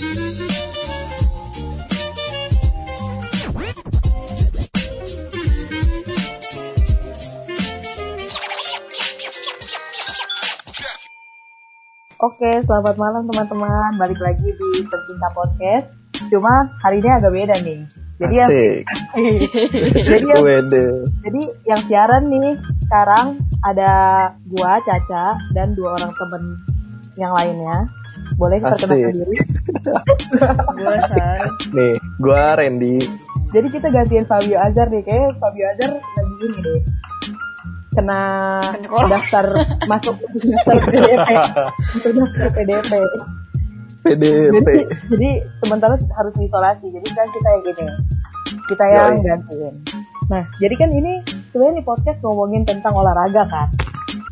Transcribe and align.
Oke, 0.00 0.08
selamat 12.64 12.96
malam 12.96 13.28
teman-teman. 13.28 14.00
Balik 14.00 14.16
lagi 14.24 14.48
di 14.48 14.70
Tercinta 14.88 15.28
Podcast. 15.36 15.92
Cuma 16.32 16.72
hari 16.80 17.04
ini 17.04 17.10
agak 17.20 17.36
beda 17.36 17.60
nih. 17.60 17.84
Jadi 18.24 18.34
yang 18.40 18.48
Asik. 18.48 18.80
jadi 20.08 20.24
yang, 20.24 20.40
Wede. 20.40 20.84
jadi 21.28 21.42
yang 21.68 21.80
siaran 21.84 22.24
nih 22.32 22.56
sekarang 22.88 23.36
ada 23.68 23.92
gua, 24.48 24.80
Caca, 24.80 25.36
dan 25.52 25.76
dua 25.76 26.00
orang 26.00 26.16
temen 26.16 26.56
yang 27.20 27.36
lainnya. 27.36 27.99
Boleh 28.36 28.56
perkenalkan 28.62 29.14
diri? 29.20 29.36
Gue 30.80 30.98
Sar. 31.06 31.44
Nih, 31.76 31.94
gua 32.16 32.56
Randy. 32.56 32.96
Jadi 33.50 33.66
kita 33.68 33.88
gantiin 33.90 34.24
Fabio 34.24 34.56
Azar 34.56 34.86
nih. 34.88 35.02
Kayaknya 35.02 35.28
Fabio 35.42 35.64
Azar 35.74 35.90
lagi 35.98 36.34
ini 36.46 36.58
deh. 36.62 36.80
Kena 37.90 38.20
daftar 39.10 39.46
masuk 39.90 40.14
daftar 40.22 40.76
PDP. 40.88 41.28
Daftar 41.34 42.50
PDP. 42.54 42.92
PDP. 44.00 44.48
jadi, 44.48 44.76
jadi 45.12 45.30
sementara 45.60 45.94
harus 46.00 46.32
diisolasi 46.40 46.86
jadi 46.88 47.08
kan 47.12 47.26
kita 47.28 47.48
yang 47.52 47.62
gini 47.68 47.86
kita 48.64 48.84
yang 48.88 49.12
Yoi. 49.12 49.24
gantiin 49.28 49.74
nah 50.30 50.42
jadi 50.56 50.74
kan 50.78 50.90
ini 50.94 51.12
sebenarnya 51.52 51.82
nih 51.82 51.86
podcast 51.86 52.18
ngomongin 52.24 52.62
tentang 52.64 52.96
olahraga 52.96 53.44
kan 53.44 53.68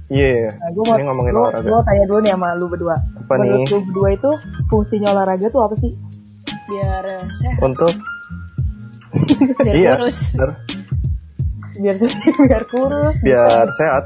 Iya. 0.09 0.49
nah, 0.51 0.69
gue 0.71 0.83
mau 0.83 0.95
Ini 0.95 1.05
ngomongin 1.05 1.33
gua- 1.33 1.43
olahraga. 1.47 1.69
gua 1.69 1.81
tanya 1.83 2.05
dulu 2.05 2.19
nih 2.19 2.33
sama 2.33 2.49
lu 2.55 2.67
berdua 2.67 2.97
Apa 2.97 3.33
menurut 3.35 3.59
nih? 3.59 3.67
lu 3.69 3.79
berdua 3.85 4.09
itu 4.11 4.31
fungsinya 4.67 5.09
olahraga 5.11 5.47
tuh 5.47 5.63
apa 5.63 5.75
sih 5.77 5.93
Biar 6.67 7.05
eh, 7.07 7.25
sehat, 7.35 7.59
Untuk 7.61 7.93
biar 9.59 9.75
iya, 9.75 9.93
kurus. 9.95 10.19
bener. 10.33 10.51
biar 11.75 11.95
biar 12.49 12.65
kurus 12.67 13.15
biar 13.21 13.67
sehat. 13.71 14.05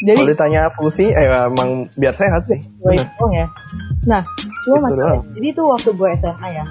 jadi 0.00 0.16
Kalau 0.16 0.28
ditanya 0.28 0.62
fungsi, 0.70 1.06
eh 1.08 1.22
emang 1.44 1.70
biar 1.92 2.12
sehat 2.12 2.42
sih. 2.44 2.58
gue 2.58 2.92
Bener. 2.92 3.02
hitung 3.04 3.32
ya 3.32 3.46
nah 4.04 4.22
cuma 4.62 4.84
masalah 4.84 5.24
jadi 5.32 5.46
itu 5.48 5.62
waktu 5.62 5.90
gue 5.90 6.08
SMA 6.14 6.48
ya 6.52 6.64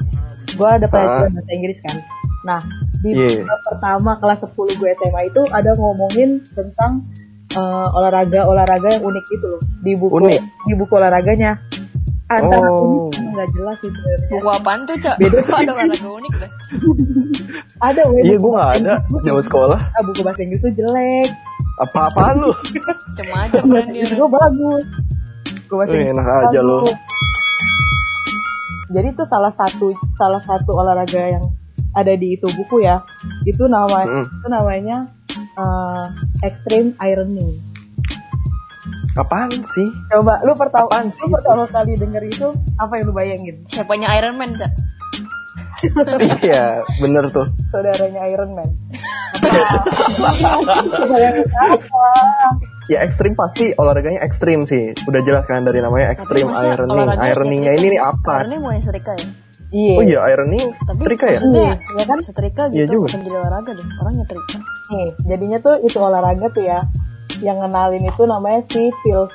gue 0.50 0.70
ada 0.70 0.86
pelajaran 0.86 1.26
Ah. 1.26 1.34
bahasa 1.34 1.52
Inggris 1.52 1.80
kan 1.82 1.98
nah 2.44 2.60
di 3.00 3.10
Iya. 3.12 3.42
tahun 3.42 3.62
pertama 3.66 4.12
kelas 4.18 4.40
10 4.46 4.54
gue 4.76 4.90
SMA 4.94 5.22
itu 5.26 5.42
ada 5.50 5.72
ngomongin 5.74 6.30
tentang 6.50 7.02
eh, 7.54 7.88
olahraga 7.92 8.40
olahraga 8.44 8.88
yang 8.90 9.04
unik 9.04 9.26
itu 9.30 9.46
loh 9.48 9.62
di 9.80 9.94
buku 9.94 10.14
Unik? 10.18 10.42
di 10.64 10.74
buku 10.74 10.94
olahraganya 10.94 11.52
antara 12.26 12.66
Oh. 12.66 13.10
unik 13.12 13.14
nggak 13.30 13.48
jelas 13.52 13.78
sih 13.78 13.90
sebenarnya 13.90 14.28
Buku 14.32 14.48
apaan 14.50 14.80
tuh, 14.84 14.96
Cak? 14.96 15.16
Beda. 15.18 15.38
Apa 15.40 15.56
ada 15.60 15.72
olahraga 15.74 16.10
unik 16.14 16.34
dah? 16.36 16.52
ada 17.88 18.02
weh 18.08 18.22
Iya, 18.24 18.36
gua 18.38 18.52
nggak 18.54 18.72
ada 18.76 18.94
zaman 19.20 19.44
sekolah. 19.44 19.80
ah, 19.88 20.02
buku 20.04 20.20
bahasa 20.22 20.42
Inggris 20.42 20.62
tuh 20.62 20.72
jelek 20.72 21.30
Apa-apaan 21.76 22.36
lu? 22.40 22.52
Macam-macam 23.10 23.64
kan 23.68 23.86
dia. 23.90 24.06
Gue 24.08 24.30
bagus 24.32 24.86
buku 25.60 25.74
bahasa 25.76 25.92
Inggris 25.92 26.12
enak 26.12 26.26
gua 26.26 26.38
aja 26.44 26.60
lu. 26.62 26.80
jadi 28.90 29.08
itu 29.10 29.24
salah 29.26 29.50
satu 29.52 29.88
salah 30.14 30.38
satu 30.40 30.72
olahraga 30.72 31.18
yang 31.18 31.44
ada 31.92 32.14
di 32.14 32.34
itu 32.34 32.46
buku 32.48 32.82
ya 32.82 33.02
itu 33.44 33.66
nama 33.66 34.06
Mm. 34.06 34.26
itu 34.28 34.48
namanya 34.48 34.98
eh, 35.34 36.06
extreme 36.44 36.92
ironing 37.00 37.60
Apaan 39.14 39.52
sih? 39.64 39.88
coba 40.10 40.42
lu 40.42 40.54
pertama 40.54 40.90
Apaan 40.90 41.08
lu 41.08 41.14
sih? 41.14 41.28
pertama 41.28 41.64
kali 41.68 41.92
denger 41.96 42.24
itu 42.26 42.48
apa 42.76 42.92
yang 42.98 43.04
lu 43.06 43.14
bayangin 43.14 43.56
Siapanya 43.68 44.08
Iron 44.16 44.36
Man, 44.36 44.52
Cak? 44.54 44.72
iya, 46.40 46.80
bener 46.98 47.28
tuh. 47.28 47.44
saudaranya 47.70 48.22
Iron 48.28 48.52
Man 48.54 48.70
Ya 52.84 53.00
ekstrim 53.00 53.32
pasti 53.34 53.72
olahraganya 53.74 54.20
ekstrim 54.20 54.64
sih. 54.64 54.92
Udah 55.08 55.24
jelas 55.24 55.48
kan 55.48 55.64
dari 55.64 55.80
namanya 55.80 56.12
ekstrim 56.12 56.52
ironing. 56.52 57.16
Ironingnya 57.16 57.72
ini 57.76 57.88
nih 57.90 57.96
sih? 57.96 58.04
apa? 58.04 58.44
Ironing 58.44 58.60
bukan 58.60 58.80
setrika 58.84 59.12
ya? 59.16 59.28
Iya 59.74 59.94
Oh 59.98 60.04
iya, 60.04 60.20
ironing 60.30 60.70
Tapi 60.72 61.02
setrika 61.02 61.26
ya? 61.28 61.40
Iya, 61.42 61.72
ya 61.76 62.04
kan? 62.06 62.18
setrika 62.22 62.64
Iya 62.70 62.86
gitu 62.86 62.92
juga. 62.96 63.06
bukan 63.10 63.20
jadi 63.22 63.36
olahraga 63.36 63.72
deh. 63.74 63.88
Orang 63.98 64.14
nyetrika. 64.16 64.58
nih 64.86 65.10
jadinya 65.26 65.58
tuh 65.58 65.76
itu 65.82 65.98
olahraga 65.98 66.48
tuh 66.48 66.62
ya 66.62 66.80
yang 67.42 67.58
kenalin 67.58 68.04
itu 68.04 68.24
namanya 68.24 68.62
si 68.70 68.94
Phil 69.02 69.26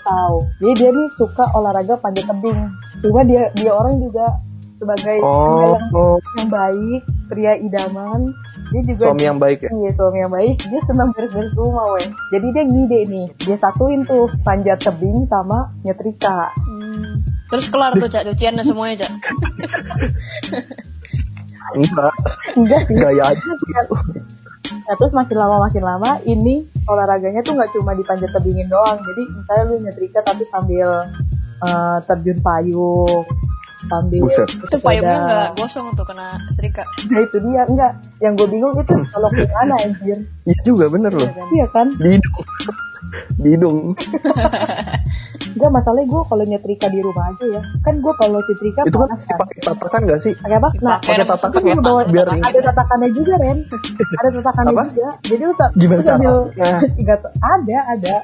jadi 0.57 0.73
dia 0.73 0.91
nih 0.93 1.09
suka 1.13 1.45
olahraga 1.51 1.99
panjat 1.99 2.25
tebing 2.25 2.57
cuma 3.03 3.21
dia 3.27 3.51
dia 3.53 3.73
orang 3.75 3.99
juga 3.99 4.39
sebagai 4.79 5.19
Oh, 5.19 5.75
yang, 5.75 5.91
oh, 5.91 6.17
yang 6.39 6.47
baik 6.47 7.01
pria 7.27 7.59
idaman 7.59 8.31
dia 8.71 8.83
juga 8.87 9.11
suami 9.11 9.25
yang 9.25 9.37
baik 9.37 9.67
ya? 9.67 9.71
Iya 9.75 9.91
suami 9.97 10.19
yang 10.21 10.31
baik 10.31 10.55
Dia 10.63 10.81
senang 10.85 11.09
beres-beres 11.11 11.51
rumah 11.57 11.97
weh 11.97 12.07
Jadi 12.31 12.47
dia 12.53 12.65
ngide 12.65 13.01
nih 13.09 13.27
Dia 13.43 13.57
satuin 13.57 14.05
tuh 14.05 14.29
Panjat 14.45 14.79
tebing 14.79 15.25
sama 15.27 15.73
nyetrika 15.83 16.53
Hmm. 16.69 17.18
Terus 17.49 17.67
kelar 17.73 17.93
tuh, 17.97 18.09
Cak. 18.09 18.23
Cuciannya 18.29 18.65
semuanya, 18.65 19.09
Cak. 19.09 19.13
Enggak, 21.77 22.13
Enggak 22.57 22.81
sih 22.89 22.97
gaya 22.97 23.23
aja. 23.33 23.51
Nah 24.69 24.95
terus 24.97 25.13
makin 25.13 25.37
lama 25.37 25.57
makin 25.69 25.85
lama 25.85 26.11
Ini 26.25 26.65
olahraganya 26.89 27.41
tuh 27.45 27.57
nggak 27.57 27.73
cuma 27.77 27.93
dipanjat 27.97 28.29
tebingin 28.37 28.69
doang 28.69 29.01
Jadi 29.01 29.23
misalnya 29.33 29.65
lu 29.65 29.75
nyetrika 29.81 30.21
tapi 30.25 30.45
sambil 30.49 30.89
eh, 31.65 31.99
Terjun 32.05 32.39
payung 32.41 33.25
Sambil 33.89 34.21
Buset. 34.27 34.49
Itu 34.49 34.77
payungnya 34.83 35.19
nggak 35.23 35.49
gosong 35.55 35.95
tuh 35.95 36.03
kena 36.03 36.35
setrika. 36.53 36.85
Nah 37.09 37.21
itu 37.23 37.37
dia 37.41 37.63
Enggak 37.69 37.93
Yang 38.21 38.33
gue 38.45 38.49
bingung 38.59 38.75
itu 38.77 38.97
Kalau 39.13 39.29
gimana 39.33 39.75
anjir 39.81 40.19
Iya 40.45 40.59
juga 40.65 40.85
bener 40.89 41.13
loh. 41.13 41.31
Iya 41.53 41.67
kan 41.73 41.87
Di 41.97 42.09
hidung. 42.17 42.37
Di 43.41 43.49
hidung. 43.57 43.79
Enggak 45.51 45.71
masalahnya 45.73 46.07
gue 46.07 46.23
kalau 46.25 46.45
nyetrika 46.45 46.87
di 46.87 47.01
rumah 47.01 47.25
aja 47.27 47.45
ya 47.49 47.63
Kan 47.81 47.95
gue 47.99 48.13
kalau 48.15 48.39
nyetrika 48.39 48.81
Itu 48.83 48.99
kan 48.99 49.09
pakai 49.15 49.59
tatakan 49.63 50.01
gak 50.05 50.21
sih? 50.21 50.33
Pakai 50.35 50.57
apa? 50.57 50.69
Nah, 50.79 50.97
pakai 50.99 51.25
tatakan 51.25 51.61
ya, 51.63 51.75
bawa- 51.77 52.07
biar 52.07 52.27
ada 52.31 52.61
tatakannya 52.67 53.09
juga 53.11 53.33
Ren 53.37 53.59
ada 54.15 54.29
tatakannya 54.35 54.73
Apa? 54.73 54.85
juga 54.89 55.09
jadi 55.23 55.43
lu 55.43 55.55
tak 55.55 55.71
Gimana 55.75 56.01
sambil 56.03 56.35
caranya? 56.53 56.79
Nggak 57.03 57.19
tahu. 57.19 57.33
ada 57.39 57.79
ada 57.89 58.15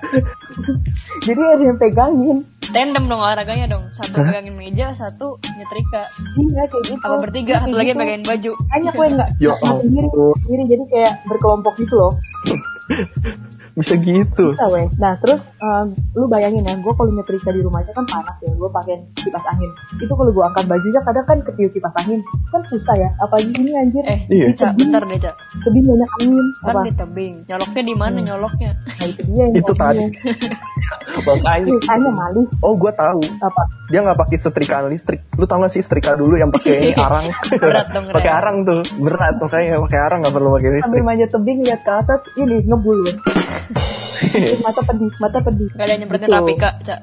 jadi 1.26 1.40
ada 1.42 1.62
yang 1.62 1.78
pegangin 1.78 2.38
Tandem 2.64 3.04
dong 3.04 3.20
olahraganya 3.20 3.68
dong. 3.68 3.84
Satu 3.92 4.18
pegangin 4.18 4.56
meja, 4.56 4.90
satu 4.90 5.36
nyetrika. 5.52 6.08
iya 6.34 6.64
kayak 6.64 6.84
gitu 6.88 6.96
Apa 6.98 7.20
bertiga, 7.20 7.60
satu 7.60 7.76
lagi 7.76 7.92
pegangin 7.92 8.24
baju. 8.24 8.52
hanya 8.68 8.90
gue 8.90 9.06
nggak 9.06 9.28
nggak 9.36 9.56
sendiri 9.60 10.08
ampun. 10.08 10.32
sendiri 10.40 10.62
jadi 10.66 10.84
kayak 10.88 11.12
berkelompok 11.24 11.74
gitu 11.76 11.94
loh 11.94 12.12
Bisa 13.74 13.94
gitu. 13.96 14.54
bisa 14.54 14.66
weh 14.68 14.86
nah 14.96 15.18
terus 15.18 15.42
eh, 15.42 15.84
lu 16.14 16.26
bayangin 16.26 16.62
ya 16.62 16.74
gue 16.74 16.92
kalau 16.92 17.10
nyetrika 17.10 17.50
di 17.50 17.58
rumah 17.58 17.80
aja 17.80 17.90
kan 17.90 18.06
panas 18.06 18.36
ya 18.38 18.50
gue 18.50 18.68
pakai 18.68 18.94
kipas 19.16 19.44
angin 19.48 19.70
itu 19.96 20.08
kalau 20.08 20.30
gue 20.30 20.44
angkat 20.44 20.64
bajunya 20.64 21.00
kadang 21.00 21.26
kan 21.26 21.38
ketiup 21.42 21.70
kipas 21.70 21.94
angin 21.98 22.20
kan 22.48 22.62
susah 22.64 22.94
ya 22.94 23.08
apalagi 23.18 23.50
ini 23.52 23.72
anjir 23.74 24.02
Eh, 24.04 24.20
Iya. 24.26 24.46
Cak, 24.54 24.76
bentar 24.76 25.02
deh, 25.02 25.18
Cak. 25.18 25.34
lebih 25.64 25.82
banyak 25.84 26.10
angin 26.18 26.44
Kan 26.56 26.70
apa 26.70 26.80
di 26.82 26.92
tebing. 26.92 27.34
Nyoloknya 27.44 27.82
di 27.82 27.94
mana 27.94 28.18
nyoloknya? 28.20 28.70
nah 28.78 29.06
itu 29.06 29.20
dia 29.24 29.42
yang 29.42 29.54
Itu 29.54 29.72
tadi. 29.74 30.04
Makanya. 31.04 31.64
ceritanya 31.66 32.10
malih 32.10 32.46
Oh, 32.58 32.74
gue 32.74 32.90
tahu. 32.90 33.20
apa 33.38 33.62
Dia 33.86 34.00
nggak 34.00 34.16
pakai 34.16 34.36
setrikaan 34.36 34.88
listrik. 34.88 35.20
Lu 35.34 35.44
tau 35.44 35.58
gak 35.58 35.68
sih 35.68 35.80
setrika 35.80 36.14
dulu 36.14 36.34
yang 36.34 36.48
pakai 36.48 36.88
ini 36.88 36.94
arang? 36.94 37.28
Berat 37.54 37.86
dong, 37.90 38.04
pakai 38.08 38.32
arang 38.32 38.56
tuh. 38.62 38.80
Berat 38.96 39.36
makanya 39.36 39.76
pakai 39.80 39.98
arang 40.00 40.18
nggak 40.20 40.32
perlu 40.32 40.48
pakai 40.50 40.68
sambil 40.74 40.78
listrik. 40.78 41.02
manjat 41.02 41.28
tebing 41.30 41.58
lihat 41.60 41.80
ke 41.80 41.92
atas 41.94 42.20
ini 42.34 42.56
ngebul 42.62 42.98
mata 44.64 44.80
pedih 44.82 45.10
mata 45.16 45.38
pedih 45.40 45.68
Gak 45.70 45.80
ada 45.80 45.90
yang 45.90 46.00
nyemprotin 46.02 46.24
Gitu. 46.24 46.34
Rapika, 46.34 46.70
Cak. 46.80 47.00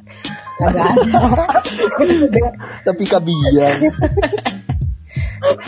Nggak 0.58 0.70
ada 0.70 0.86
Tapi 2.88 3.04
kabian. 3.06 3.76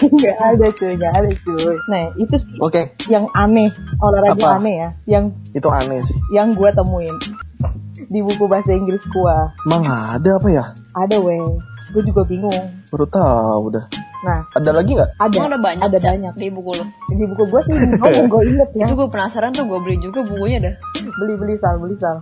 nggak 0.06 0.38
ada 0.39 0.68
cuy 0.71 0.94
nggak 0.94 1.13
ada 1.13 1.31
cuy 1.36 1.75
nah 1.83 2.03
itu 2.15 2.36
sih 2.38 2.56
Oke, 2.62 2.81
yang 3.09 3.25
aneh 3.33 3.68
olahraga 3.97 4.38
Apa? 4.38 4.50
aneh 4.56 4.75
ya 4.77 4.89
yang 5.09 5.33
itu 5.51 5.65
aneh 5.65 6.00
sih. 6.00 6.15
yang 6.29 6.53
gue 6.53 6.69
temuin 6.71 7.12
di 7.95 8.19
buku 8.19 8.43
bahasa 8.43 8.71
Inggris 8.71 9.03
gue 9.03 9.35
Emang 9.63 9.83
ada 9.85 10.29
apa 10.33 10.47
ya? 10.47 10.65
ada 10.93 11.17
weh 11.17 11.39
gue 11.89 12.01
juga 12.03 12.21
bingung 12.23 12.61
Baru 12.87 13.05
tahu 13.05 13.69
dah. 13.71 13.85
nah 14.21 14.39
Ada 14.51 14.71
lagi 14.71 14.93
nggak? 14.93 15.09
ada 15.19 15.37
ada 15.43 15.57
banyak, 15.57 15.83
ada 15.83 15.97
banyak 15.99 16.33
di 16.35 16.47
buku 16.49 16.71
lo. 16.73 16.85
di 17.07 17.23
buku 17.23 17.43
gue 17.45 17.61
sih 17.65 17.77
gue 17.93 18.09
gue 18.31 18.41
inget 18.47 18.69
ya 18.73 18.85
Itu 18.85 18.95
gue 18.95 19.07
penasaran 19.07 19.51
tuh, 19.51 19.63
gue 19.63 19.79
beli 19.79 19.97
juga 19.99 20.21
bukunya 20.21 20.57
dah. 20.59 20.73
beli 21.15 21.33
beli 21.35 21.55
sal 21.57 21.75
beli 21.77 21.95
sal 21.95 22.17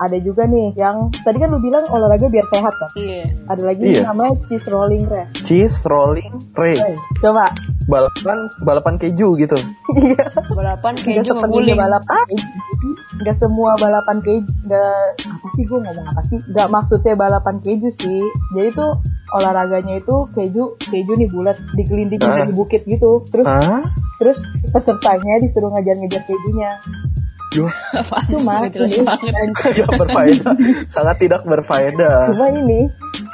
ada 0.00 0.16
juga 0.16 0.48
nih 0.48 0.72
yang 0.74 0.96
tadi 1.20 1.36
kan 1.36 1.52
lu 1.52 1.60
bilang 1.60 1.84
olahraga 1.86 2.24
biar 2.26 2.48
sehat 2.48 2.72
kan 2.72 2.88
Iya. 2.96 3.20
ada 3.46 3.62
lagi 3.62 3.84
Iya. 3.86 4.00
namanya 4.02 4.32
cheese 4.48 4.64
rolling 4.66 5.04
race 5.04 5.28
Cheese 5.44 5.78
rolling 5.84 6.32
Hey, 6.56 6.80
race. 6.80 6.96
coba 7.18 7.52
Balapan 7.84 8.38
balapan 8.60 8.94
keju 8.96 9.34
gitu. 9.36 9.60
Iya. 9.98 10.24
Balapan 10.48 10.94
keju 10.96 11.20
sepenuhnya 11.26 11.74
ngeguling. 11.74 11.76
balapan 11.76 12.24
keju. 12.24 12.89
Nggak 13.20 13.36
semua 13.38 13.76
balapan 13.76 14.16
keju. 14.20 14.48
Nggak 14.64 14.96
apa 15.20 15.46
sih 15.52 15.62
gue 15.62 15.78
ngomong 15.78 16.06
apa 16.08 16.22
sih? 16.26 16.38
Nggak 16.46 16.68
maksudnya 16.68 17.14
balapan 17.14 17.56
keju 17.60 17.88
sih. 17.96 18.22
Jadi 18.52 18.68
tuh 18.72 18.90
olahraganya 19.30 19.94
itu 19.96 20.16
keju 20.32 20.64
keju 20.82 21.12
nih 21.14 21.28
bulat 21.28 21.54
digelindingin 21.72 22.26
Ah. 22.26 22.42
dari 22.42 22.50
bukit 22.50 22.82
gitu 22.82 23.22
terus 23.30 23.46
Hah? 23.46 23.78
terus 24.18 24.34
pesertanya 24.68 25.38
disuruh 25.38 25.70
ngajar-ngajar 25.70 26.26
kejunya 26.26 26.70
Yo, 27.50 27.66
Apaan 27.94 28.26
sih? 28.26 29.02
cuma 29.02 29.18
ini 29.18 29.50
tidak 29.74 29.90
berfaedah. 29.98 30.54
Sangat 30.86 31.16
tidak 31.18 31.42
berfaedah. 31.42 32.30
cuma 32.30 32.46
ini 32.48 32.86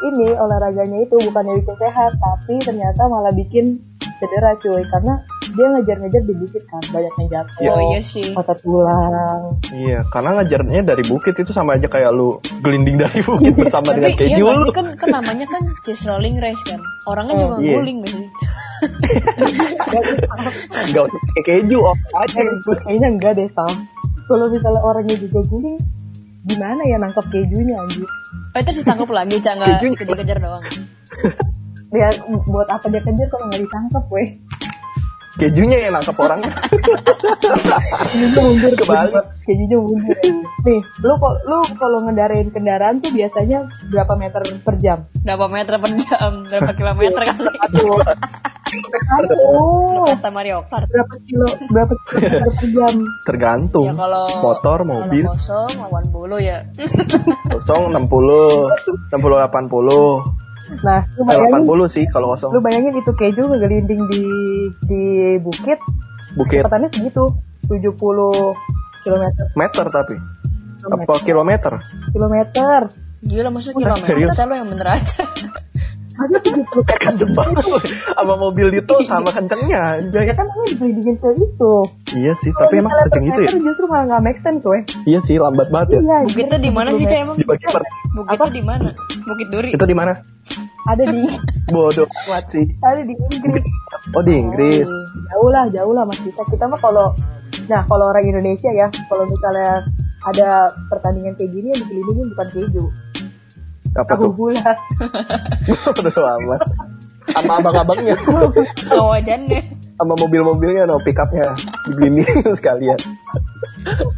ini 0.02 0.28
olahraganya 0.32 1.00
itu 1.00 1.16
bukannya 1.22 1.52
bikin 1.60 1.76
sehat 1.78 2.12
tapi 2.16 2.54
ternyata 2.60 3.08
malah 3.08 3.32
bikin 3.32 3.76
cedera 4.16 4.52
cuy 4.58 4.84
karena 4.86 5.20
dia 5.56 5.66
ngejar-ngejar 5.68 6.22
di 6.22 6.34
bukit 6.34 6.62
kan 6.66 6.82
banyak 6.86 7.12
yang 7.16 7.28
jatuh 7.30 7.56
Ya. 7.58 7.70
Oh 7.70 7.80
iya 7.82 8.00
sih. 8.00 8.28
patah 8.30 8.56
tulang 8.56 9.56
Iya, 9.68 10.04
karena 10.06 10.30
ngajarnya 10.34 10.80
dari 10.84 11.02
bukit 11.02 11.34
itu 11.34 11.50
sama 11.50 11.74
aja 11.74 11.86
kayak 11.86 12.10
lu 12.10 12.36
gelinding 12.60 12.96
dari 12.96 13.20
bukit 13.20 13.56
bersama 13.56 13.90
dengan 13.90 14.12
Tapi 14.12 14.22
iya 14.22 14.30
keju 14.30 14.42
nggak 14.42 14.54
lu. 14.54 14.62
sih 14.62 14.74
kan, 14.74 14.86
kan 14.94 15.08
namanya 15.10 15.46
kan 15.48 15.62
chase 15.82 16.04
rolling 16.04 16.36
race 16.36 16.60
kan. 16.62 16.78
Orangnya 17.04 17.34
Oh, 17.34 17.40
juga 17.42 17.56
iya. 17.58 17.74
guling 17.74 17.96
gak 18.02 18.12
sih? 18.12 18.26
Enggak 20.86 21.02
usah 21.04 21.18
pakai 21.18 21.42
keju, 21.42 21.78
off 21.80 21.98
aja. 22.14 22.40
kayaknya 22.78 23.08
enggak 23.10 23.32
deh 23.34 23.48
Sal 23.50 23.70
kalau 24.26 24.46
misalnya 24.48 24.82
orangnya 24.82 25.16
juga 25.16 25.38
guling 25.46 25.78
gimana 26.44 26.82
ya 26.84 26.96
nangkep 26.96 27.26
kejunya 27.26 27.74
anjir 27.76 28.06
Oh 28.50 28.58
itu 28.58 28.72
ditangkap 28.74 29.08
lagi, 29.10 29.36
Cak. 29.38 29.52
Nggak 29.54 29.76
dikejar-kejar 29.82 30.38
doang. 30.38 30.64
dia 31.86 32.08
buat 32.44 32.66
apa 32.66 32.86
dia 32.86 32.98
kejar 33.00 33.26
kalau 33.26 33.46
nggak 33.46 33.62
ditangkap 33.62 34.04
weh 34.10 34.28
Kejunya 35.36 35.78
yang 35.80 35.92
nangkep 35.94 36.16
orang. 36.16 36.40
kejunya 38.06 38.40
mundur 38.40 38.72
Kebalik. 38.74 39.24
kejunya 39.42 39.76
mundur 39.76 40.16
nih 40.64 40.80
lu 40.98 41.12
kok 41.14 41.34
lu 41.44 41.58
kalau 41.76 41.98
ngendarain 42.02 42.48
kendaraan 42.50 42.98
tuh 42.98 43.12
biasanya 43.12 43.62
berapa 43.86 44.12
meter 44.16 44.42
per 44.58 44.74
jam 44.76 44.98
Berapa 45.22 45.46
meter 45.46 45.76
per 45.76 45.92
jam? 45.94 46.32
Berapa 46.44 46.72
kilometer 46.72 47.20
kali? 47.22 47.46
aduh 47.62 48.00
aduh 49.12 50.04
Kata 50.08 50.28
Mario 50.28 50.66
Kart. 50.66 50.88
berapa 50.88 51.14
kilo 51.22 51.46
berapa 51.70 51.94
kilometer 52.08 52.50
per 52.50 52.66
jam 52.68 52.94
Tergantung. 53.22 53.86
Ya 53.86 53.94
kalau 53.94 54.26
Motor, 54.40 54.78
kalau 54.80 54.90
mobil, 55.06 55.24
kosong 55.24 55.70
lawan 55.78 56.04
bulu 56.08 56.36
ya. 56.36 56.66
kosong 57.48 57.94
60, 57.94 58.10
60 59.14 59.14
80. 59.14 60.45
Nah 60.82 61.00
lu 61.14 61.22
bayangin 61.24 61.62
80 61.62 61.86
sih 61.88 62.04
kalau 62.06 62.26
lu 62.26 62.32
kosong. 62.34 62.50
bayangin 62.58 62.94
itu 62.94 63.10
keju 63.12 63.42
ngegelinding 63.44 64.02
di 64.08 64.22
di 64.84 65.02
bukit 65.38 65.78
Bukit 66.34 66.60
kecepatannya 66.60 66.88
segitu 66.90 67.24
70 67.64 67.96
kilometer 69.00 69.44
meter 69.54 69.86
tapi. 69.88 70.16
Apa 70.82 71.14
kilometer? 71.18 71.72
kilometer 72.10 72.80
Gila 73.22 73.48
serius? 74.04 74.30
kilometer 74.36 74.44
lo 74.44 74.54
yang 74.54 74.68
bener 74.68 74.88
aja. 74.92 75.22
ada 76.16 76.36
70 76.38 76.64
Kenceng 77.02 77.32
banget. 77.32 77.64
Sama 78.12 78.34
mobil 78.36 78.68
itu 78.72 78.94
sama 79.04 79.28
kencengnya. 79.30 80.00
ya 80.08 80.34
kan 80.34 80.46
ini 80.46 80.64
digelindingin 80.72 81.16
ke 81.16 81.28
itu 81.34 81.74
Iya 82.16 82.32
sih, 82.32 82.52
tapi 82.52 82.80
emang 82.80 82.92
seceng 82.94 83.24
itu 83.26 83.40
ya? 83.42 83.50
justru 83.52 83.84
malah 83.84 84.04
nggak 84.08 84.22
make 84.22 84.40
sense 84.40 84.64
weh 84.64 84.82
Iya 85.04 85.20
sih, 85.20 85.36
lambat 85.36 85.68
banget 85.68 85.96
ya. 85.96 86.00
iya 86.00 86.18
Bukitnya 86.24 86.58
di 86.58 86.70
mana 86.70 86.88
sih, 86.92 87.04
emang? 87.10 87.36
Dibagi 88.16 88.38
per 88.38 88.48
Bukitnya 88.48 88.50
di 88.50 88.62
mana? 88.62 88.88
Bukit 89.22 89.46
Duri. 89.50 89.68
itu 89.70 89.84
di 89.84 89.92
mana? 89.94 90.12
ada 90.86 91.02
di 91.04 91.20
Bodoh 91.74 92.06
amat 92.24 92.44
sih. 92.46 92.64
ada 92.80 93.02
di 93.02 93.12
Inggris 93.12 93.64
Oh 94.12 94.22
di 94.22 94.32
Inggris. 94.34 94.86
jauh 95.28 95.50
lah 95.50 95.66
jauh 95.68 95.90
lah 95.90 96.02
mas 96.02 96.16
kita 96.18 96.40
kita 96.46 96.64
mah 96.64 96.78
kalau 96.78 97.10
nah 97.66 97.82
kalau 97.84 98.08
orang 98.08 98.22
Indonesia 98.24 98.70
ya 98.70 98.86
kalau 99.06 99.26
misalnya 99.26 99.82
ada 100.22 100.48
pertandingan 100.86 101.34
kayak 101.34 101.50
gini 101.50 101.66
yang 101.68 101.80
dikelilingin 101.82 102.26
bukan 102.32 102.46
keju 102.48 102.84
Apa 103.94 104.12
tahu 104.12 104.22
tuh? 104.22 104.32
bulat 104.32 104.76
Bodoh 105.96 106.26
amat. 106.38 106.60
Sama 107.26 107.58
abang-abangnya, 107.58 108.14
Oh, 108.94 109.10
wajannya. 109.10 109.58
Sama 109.96 110.14
mobil-mobilnya, 110.14 110.84
no 110.84 111.00
pickupnya, 111.00 111.56
digelindingin 111.84 112.52
sekalian. 112.58 113.00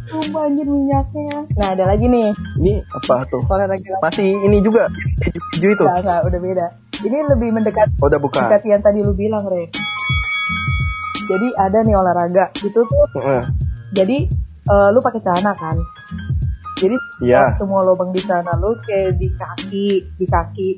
sumpah 0.05 0.43
anjir 0.43 0.63
minyaknya 0.63 1.45
nah 1.53 1.71
ada 1.71 1.85
lagi 1.85 2.05
nih 2.05 2.29
Ini 2.57 2.73
apa 2.89 3.23
tuh? 3.25 3.41
olahraga 3.45 3.95
Masih 3.99 4.27
ini 4.41 4.59
juga 4.59 4.89
keju-keju 5.19 5.67
itu. 5.71 5.83
Nggak, 5.83 5.99
nggak, 6.03 6.21
udah 6.25 6.39
beda 6.41 6.67
ini 6.99 7.17
lebih 7.25 7.49
mendekat 7.51 7.87
Oh, 7.97 8.07
udah 8.07 8.19
buka. 8.19 8.43
mendekat 8.43 8.63
yang 8.65 8.81
tadi 8.81 8.99
lu 8.99 9.13
bilang 9.13 9.43
Re 9.43 9.71
jadi 11.23 11.47
ada 11.55 11.79
nih 11.79 11.95
olahraga 11.95 12.45
itu 12.57 12.79
tuh 12.79 13.05
Heeh. 13.15 13.43
jadi 13.93 14.17
eh, 14.65 14.89
lu 14.89 14.99
pakai 14.99 15.21
celana 15.21 15.53
kan 15.53 15.77
jadi 16.75 16.95
Iya. 17.21 17.55
semua 17.55 17.83
lubang 17.83 18.09
di 18.09 18.19
sana 18.19 18.51
lu 18.55 18.73
kayak 18.81 19.15
di 19.15 19.27
kaki 19.31 19.87
di 20.15 20.25
kaki 20.25 20.69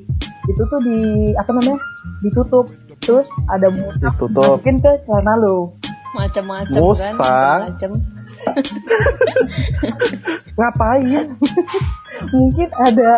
itu 0.44 0.62
tuh 0.64 0.80
di 0.82 0.98
apa 1.32 1.50
namanya 1.50 1.78
ditutup 2.20 2.66
terus 3.02 3.26
ada 3.50 3.66
musang 3.68 4.14
Ditutup. 4.14 4.62
masukin 4.62 4.76
ke 4.78 4.90
celana 5.04 5.34
lu 5.42 5.58
Macam-macam 6.12 6.70
kan. 6.70 6.82
Musang. 6.84 7.60
Macam-macam. 7.72 7.90
Ngapain? 10.58 11.24
mungkin 12.30 12.68
ada 12.76 13.10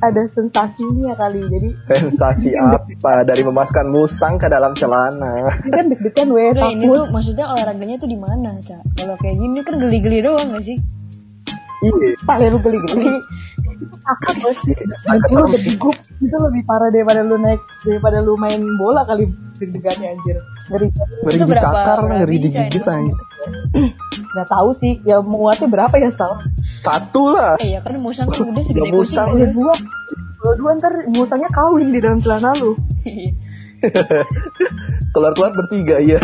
ada 0.00 0.22
sensasinya 0.32 1.12
kali 1.12 1.44
jadi 1.52 1.68
Sensasi 1.84 2.56
apa 2.72 3.20
dari 3.28 3.44
memasukkan 3.44 3.92
musang 3.92 4.40
ke 4.40 4.48
dalam 4.48 4.72
celana? 4.72 5.52
ini 5.60 5.70
kan 5.70 5.86
deg-degan 5.92 6.28
weh 6.32 6.48
ini 6.72 6.88
tuh 6.88 7.04
maksudnya 7.12 7.52
olahraganya 7.52 8.00
tuh 8.00 8.08
di 8.08 8.16
mana, 8.16 8.56
Cak? 8.64 8.80
Kalau 8.96 9.14
kayak 9.20 9.36
gini 9.36 9.60
kan 9.60 9.76
geli-geli 9.76 10.24
doang 10.24 10.56
gak 10.56 10.64
sih? 10.64 10.80
Iya. 11.80 12.12
pale 12.22 12.46
lu 12.46 12.58
geli-geli 12.58 13.08
takut 14.02 14.36
bos 14.38 14.58
itu 14.62 14.84
lu 15.30 15.44
berdegup 15.46 15.96
itu 16.18 16.36
lebih 16.38 16.62
parah 16.62 16.88
daripada 16.88 17.20
lu 17.20 17.36
naik 17.36 17.56
daripada 17.80 18.20
lu 18.20 18.36
main 18.36 18.60
bola 18.76 19.00
kali 19.02 19.24
deg-degannya 19.56 20.12
anjir 20.12 20.36
ngeri 20.68 20.86
Ngeri 20.92 21.34
Itu 21.34 21.44
berapa- 21.44 21.64
dicakar, 21.64 21.98
ngeri 22.06 22.36
digigit 22.38 22.84
anjir. 22.84 23.16
nggak 24.30 24.46
tahu 24.46 24.68
sih 24.76 25.00
ya 25.02 25.18
muatnya 25.20 25.66
berapa 25.66 25.94
ya 25.96 26.12
sal 26.12 26.36
Satu 26.78 27.28
lah. 27.30 27.56
Eh 27.56 27.74
ya 27.74 27.80
kan 27.80 27.96
musang 27.96 28.24
kan 28.24 28.44
udah 28.46 28.56
Ya, 28.56 28.66
segede 28.66 28.90
musang. 28.90 29.28
kucing 29.28 29.42
gak 29.42 29.52
dua 29.52 29.72
kalau 30.36 30.54
dua 30.56 30.70
ntar 30.74 30.92
musangnya 31.08 31.50
kawin 31.50 31.88
di 31.88 31.98
dalam 31.98 32.18
celana 32.18 32.52
lu 32.54 32.72
sih? 33.02 33.32
Keluar-keluar 35.12 35.52
bertiga 35.54 35.96
ya. 35.98 36.20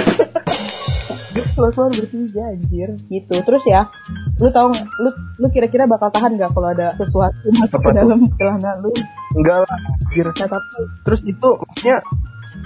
keluar 1.53 1.69
keluar 1.71 1.91
bertiga 1.91 2.43
anjir 2.47 2.89
gitu 3.07 3.35
terus 3.39 3.65
ya 3.67 3.89
lu 4.37 4.47
nggak 4.47 4.65
lu 4.99 5.09
lu 5.39 5.47
kira-kira 5.49 5.85
bakal 5.85 6.09
tahan 6.09 6.37
nggak 6.37 6.51
kalau 6.51 6.69
ada 6.69 6.93
sesuatu 6.95 7.47
masuk 7.55 7.73
Apa 7.75 7.81
ke 7.81 7.89
tuh? 7.89 7.97
dalam 7.97 8.19
celana 8.37 8.73
lu 8.79 8.91
Enggak 9.33 9.57
lah. 9.61 9.79
Anjir. 10.03 10.27
nah 10.29 10.49
tapi 10.51 10.81
Terus 11.03 11.21
itu 11.23 11.49
maksudnya 11.59 11.97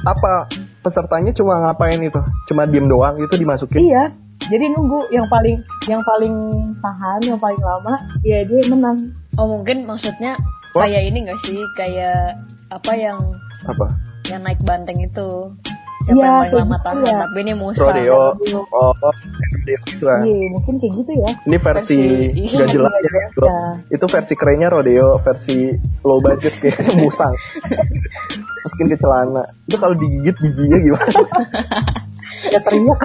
apa 0.01 0.47
pesertanya 0.81 1.31
cuma 1.31 1.59
ngapain 1.61 1.99
itu? 1.99 2.21
Cuma 2.47 2.62
diem 2.65 2.87
doang 2.87 3.17
itu 3.17 3.35
dimasukin? 3.35 3.81
iya 3.81 4.05
jadi 4.41 4.67
nunggu 4.69 5.11
yang 5.11 5.27
paling 5.27 5.61
yang 5.85 6.03
paling 6.03 6.35
tahan 6.79 7.21
yang 7.25 7.39
paling 7.39 7.61
lama 7.61 7.95
ya 8.21 8.43
dia 8.43 8.62
menang 8.67 8.99
Oh 9.35 9.47
mungkin 9.47 9.85
maksudnya 9.85 10.35
kayak 10.73 11.07
ini 11.07 11.23
gak 11.23 11.39
sih? 11.41 11.59
Kayak 11.73 12.35
apa 12.69 12.93
yang 12.93 13.19
Apa? 13.62 13.87
yang 14.27 14.43
naik 14.43 14.59
banteng 14.61 14.99
itu? 14.99 15.55
Siapa 16.11 16.19
Iya, 16.19 16.26
yang 16.26 16.35
paling 16.35 16.55
lama 16.57 16.67
gitu 16.69 16.83
tahan? 16.83 16.99
ya. 17.00 17.14
Tapi 17.23 17.38
ini 17.38 17.52
musang. 17.55 17.87
Rodeo. 17.87 18.23
Oh, 18.69 18.93
rodeo 18.99 19.79
gitu 19.87 20.02
lah. 20.02 20.21
iya 20.21 20.47
mungkin 20.50 20.75
kayak 20.76 20.93
gitu 20.97 21.12
ya 21.14 21.31
Ini 21.40 21.57
versi 21.57 21.99
Versi- 22.00 22.50
nggak 22.50 22.69
jelas 22.69 22.93
iya, 22.93 23.07
ya. 23.07 23.26
iya. 23.38 23.59
Itu 23.88 24.05
versi 24.05 24.35
kerennya 24.35 24.69
rodeo, 24.69 25.09
versi 25.19 25.57
low 26.02 26.19
budget 26.19 26.55
kayak 26.57 26.76
musang. 26.99 27.35
Masukin 28.61 28.87
ke 28.88 28.97
celana. 28.97 29.43
Itu 29.64 29.76
kalau 29.76 29.95
digigit 29.95 30.35
bijinya 30.37 30.76
gimana? 30.76 31.21
ya 32.52 32.59
teriak 32.59 32.99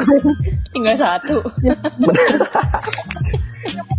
Tinggal 0.72 0.96
satu. 0.96 1.38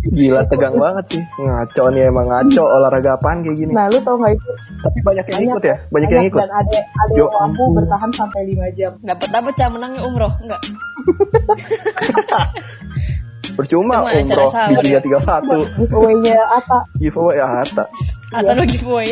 Gila 0.07 0.41
tegang 0.47 0.75
banget 0.75 1.05
sih. 1.11 1.21
Ngaco 1.37 1.83
nih 1.91 2.07
emang 2.07 2.27
ngaco 2.27 2.63
olahraga 2.63 3.15
apaan 3.15 3.43
kayak 3.43 3.57
gini. 3.57 3.71
nah 3.71 3.85
lu 3.87 3.99
tau 4.01 4.15
nggak 4.15 4.33
itu 4.33 4.49
Tapi 4.79 4.97
banyak 5.01 5.25
yang 5.27 5.41
ikut 5.45 5.63
ya? 5.63 5.75
Banyak 5.87 6.09
yang 6.09 6.25
ikut. 6.25 6.39
dan 6.39 6.51
ada 6.51 6.79
ada 6.79 7.11
Yo 7.11 7.25
yang 7.25 7.33
mampu 7.33 7.61
ampun. 7.61 7.75
bertahan 7.77 8.11
sampai 8.11 8.41
5 8.49 8.77
jam 8.77 8.91
Dapat 9.01 9.29
apa 9.31 9.49
Cak 9.51 9.69
menangnya 9.69 10.01
umroh? 10.03 10.31
Enggak. 10.39 10.61
Percuma 13.57 14.05
Cuma 14.05 14.11
umroh 14.13 14.49
bijinya 14.69 14.99
ya. 14.99 15.01
31. 15.01 15.81
giveaway-nya 15.81 16.37
apa 16.45 16.77
Giveaway 16.99 17.35
ya 17.35 17.45
harta. 17.47 17.83
Atau 18.29 18.53
lo 18.53 18.63
giveaway? 18.63 19.09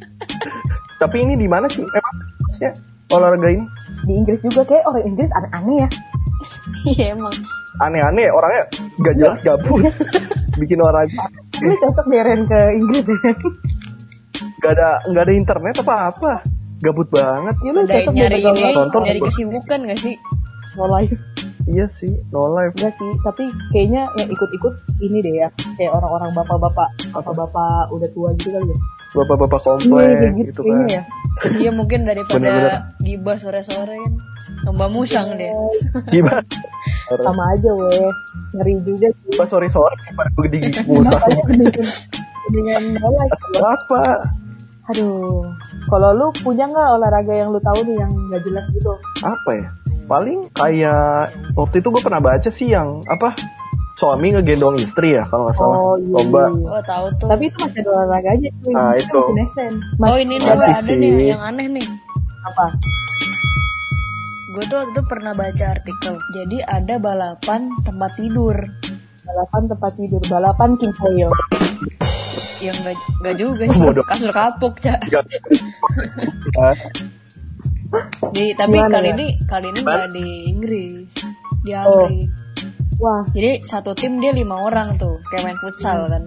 Tapi 1.00 1.16
ini 1.24 1.34
di 1.34 1.48
mana 1.48 1.64
sih? 1.64 1.80
Emang 1.80 2.14
maksudnya 2.44 2.72
olahraga 3.10 3.48
ini 3.48 3.64
di 4.00 4.12
Inggris 4.16 4.40
juga 4.40 4.62
kayak 4.64 4.84
orang 4.86 5.04
Inggris 5.04 5.30
aneh-aneh 5.30 5.76
ya 5.82 5.88
Iya 6.86 7.16
emang. 7.16 7.34
aneh-aneh 7.80 8.28
orangnya 8.34 8.62
gak 9.00 9.14
jelas 9.16 9.40
gabut 9.40 9.80
bikin 10.60 10.76
olahraga 10.82 11.22
ini 11.60 11.74
cocok 11.76 12.06
diarahin 12.08 12.42
ke 12.48 12.60
Inggris. 12.76 13.04
Ya 13.06 13.32
gak 14.60 14.72
ada 14.76 14.88
nggak 15.08 15.24
ada 15.28 15.32
internet 15.32 15.74
apa 15.80 15.94
apa 16.12 16.32
gabut 16.80 17.08
banget. 17.12 17.54
Ya 17.60 17.70
lu 17.72 17.80
cocok 17.84 18.12
nyari 18.12 18.38
ini, 18.40 18.72
nonton. 18.72 19.00
nyari 19.04 19.20
kesibukan 19.20 19.78
gak 19.88 20.00
sih? 20.00 20.16
mau 20.78 20.86
live 20.86 21.18
iya 21.66 21.82
sih 21.90 22.10
no 22.30 22.46
life. 22.54 22.70
Enggak 22.78 22.94
sih 22.94 23.10
tapi 23.26 23.44
kayaknya 23.74 24.06
yang 24.16 24.28
ikut-ikut 24.30 24.74
ini 25.02 25.18
deh 25.20 25.34
ya. 25.44 25.48
Kayak 25.76 25.92
orang-orang 25.98 26.30
bapak-bapak 26.32 26.88
bapak-bapak 27.10 27.90
udah 27.90 28.08
tua 28.14 28.28
gitu 28.38 28.54
kali 28.54 28.70
ya. 28.70 28.78
Bapak-bapak 29.10 29.58
Iya, 29.58 29.66
komplek 29.66 30.06
gitu 30.14 30.38
gitu 30.46 30.60
kayaknya 30.62 30.86
kan. 30.86 30.94
ya. 30.94 31.02
Iya 31.58 31.70
mungkin 31.74 32.00
daripada 32.06 32.52
gibah 33.02 33.36
sore-sore 33.36 33.96
kan. 33.98 34.12
Lomba 34.62 34.86
musang 34.86 35.34
deh. 35.34 35.50
Gimana? 36.14 36.42
sama 37.26 37.42
aja 37.50 37.70
weh 37.70 38.08
ngeri 38.52 38.74
juga 38.80 39.08
sih 39.10 39.36
Pas 39.36 39.46
sorry 39.46 39.66
sorry 39.66 39.92
pada 40.12 40.30
gue 40.32 40.48
digigit 40.48 40.86
musang. 40.86 41.20
mendingan 42.46 42.82
bola. 42.96 43.24
Apa? 43.58 44.02
aduh 44.86 45.46
kalau 45.86 46.10
lu 46.10 46.26
punya 46.36 46.66
nggak 46.66 46.88
olahraga 46.92 47.30
yang 47.32 47.48
lu 47.48 47.60
tahu 47.60 47.78
nih 47.84 47.94
yang 47.96 48.10
nggak 48.10 48.42
jelas 48.42 48.64
gitu 48.70 48.90
Apa 49.22 49.50
ya? 49.54 49.68
Paling 50.04 50.50
kayak 50.52 51.30
waktu 51.54 51.78
itu 51.78 51.88
gue 51.88 52.02
pernah 52.02 52.18
baca 52.18 52.50
sih 52.50 52.68
yang 52.68 52.98
apa? 53.06 53.38
Suami 53.94 54.32
ngegendong 54.32 54.74
istri 54.76 55.12
ya 55.12 55.26
kalau 55.26 55.46
nggak 55.46 55.56
salah. 55.56 55.76
oh 55.78 55.94
iya 55.94 56.10
Lomba. 56.10 56.42
Oh 56.66 56.82
tahu 56.82 57.06
tuh. 57.18 57.28
tapi 57.28 57.46
itu 57.46 57.56
masih 57.60 57.80
ada 57.80 57.90
olahraga 57.92 58.30
aja 58.32 58.48
Nah, 58.66 58.90
itu. 58.96 59.20
masih 59.30 59.66
oh 60.02 60.16
ini 60.16 60.34
nih 60.36 60.46
Masih 60.48 60.72
ada 60.72 60.82
sih. 60.82 60.96
nih 60.96 61.10
yang 61.28 61.42
aneh 61.44 61.66
nih. 61.70 61.86
apa 62.42 62.66
Gue 64.50 64.64
tuh 64.66 64.76
waktu 64.78 64.90
itu 64.90 65.02
pernah 65.04 65.32
baca 65.32 65.64
artikel. 65.70 66.14
Jadi 66.32 66.56
ada 66.60 66.94
balapan 66.96 67.60
tempat 67.80 68.10
tidur. 68.14 68.56
balapan 69.20 69.62
tempat 69.68 69.92
tidur 69.94 70.18
balapan 70.26 70.70
king 70.74 70.90
coil 70.92 71.30
Yang 72.58 72.76
gak, 72.82 72.96
gak 73.22 73.36
juga 73.38 73.64
sih. 73.70 73.78
Bodoh. 73.78 74.02
Kasur 74.04 74.32
kapuk, 74.32 74.74
Cak. 74.80 74.98
Di, 78.30 78.54
tapi 78.54 78.78
Gimana 78.78 78.92
kali 78.92 79.08
ya? 79.10 79.14
ini 79.14 79.26
kali 79.44 79.66
ini 79.66 79.80
nggak 79.82 80.08
di 80.12 80.26
Inggris. 80.46 81.10
Di 81.60 81.72
Oh. 81.74 82.06
Amerika. 82.06 82.38
wah 82.96 83.22
Jadi 83.28 83.50
satu 83.64 83.90
tim 83.92 84.18
dia 84.18 84.30
lima 84.30 84.60
orang 84.60 84.94
tuh, 84.94 85.18
kayak 85.26 85.42
main 85.44 85.58
futsal 85.58 86.06
kan. 86.06 86.22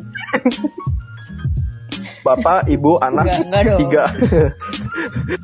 Bapak, 2.21 2.67
ibu, 2.67 2.99
anak, 2.99 3.23
Enggak, 3.27 3.39
enggak 3.43 3.61
dong. 3.63 3.79
tiga. 3.79 4.03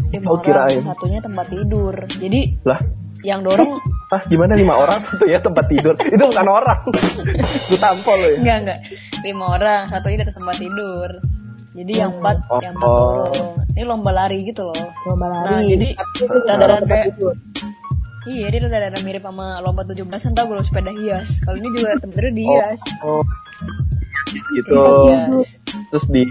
Lima 0.09 0.25
Oh, 0.25 0.35
orang, 0.35 0.43
kirain. 0.43 0.81
satunya 0.83 1.19
tempat 1.19 1.45
tidur. 1.47 1.95
Jadi 2.11 2.41
lah, 2.61 2.79
yang 3.19 3.41
dorong 3.41 3.81
ah 4.09 4.21
gimana 4.25 4.53
lima 4.53 4.73
orang 4.73 4.97
satu 4.99 5.25
ya 5.25 5.37
tempat 5.37 5.65
tidur? 5.67 5.93
Itu 6.09 6.23
bukan 6.23 6.47
orang. 6.47 6.79
Lu 7.67 7.77
tampol 7.77 8.15
lo 8.15 8.27
ya. 8.27 8.37
enggak 8.39 8.57
enggak 8.63 8.79
lima 9.21 9.45
orang, 9.51 9.81
satunya 9.85 10.17
di 10.17 10.23
atas 10.23 10.37
tempat 10.37 10.55
tidur. 10.55 11.09
Jadi 11.69 11.91
yang 11.93 12.11
empat, 12.15 12.37
Oh. 12.47 12.59
yang 12.59 12.73
empat 12.73 12.89
dorong. 12.89 13.53
Ini 13.71 13.83
lomba 13.85 14.11
lari 14.11 14.41
gitu 14.43 14.61
loh. 14.63 14.85
lomba 15.05 15.25
lari 15.29 15.45
Nah, 15.45 15.61
jadi 15.63 15.87
itu 15.93 16.35
rada-rada 16.43 16.83
kayak- 16.83 17.07
tidur. 17.13 17.35
Iya, 18.21 18.45
dia 18.47 18.59
udah 18.61 18.79
ada 18.85 18.99
mirip 18.99 19.23
sama 19.23 19.57
lomba 19.59 19.81
17-an 19.83 20.33
tau 20.33 20.45
belum 20.45 20.61
sepeda 20.61 20.91
hias. 20.91 21.39
Kalau 21.39 21.55
ini 21.55 21.69
juga 21.71 21.95
tempat 21.95 22.13
tidur 22.13 22.31
dihias. 22.31 22.81
Oh, 23.01 23.23
gitu. 24.51 24.75
Iya, 24.75 25.17
hias. 25.31 25.49
Terus 25.89 26.05
di 26.07 26.23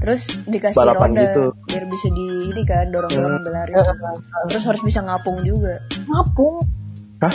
Terus 0.00 0.20
dikasih 0.42 0.74
Balapan 0.74 1.10
roda 1.10 1.22
gitu. 1.22 1.44
biar 1.66 1.84
bisa 1.86 2.08
di 2.08 2.24
ini 2.46 2.62
kan 2.64 2.88
dorong-dorong 2.88 3.34
Hmm. 3.34 3.44
berlari. 3.44 3.72
Terus 4.48 4.64
harus 4.64 4.80
bisa 4.80 5.00
ngapung 5.00 5.40
juga. 5.42 5.76
ngapung 6.02 6.64
Hah? 7.20 7.34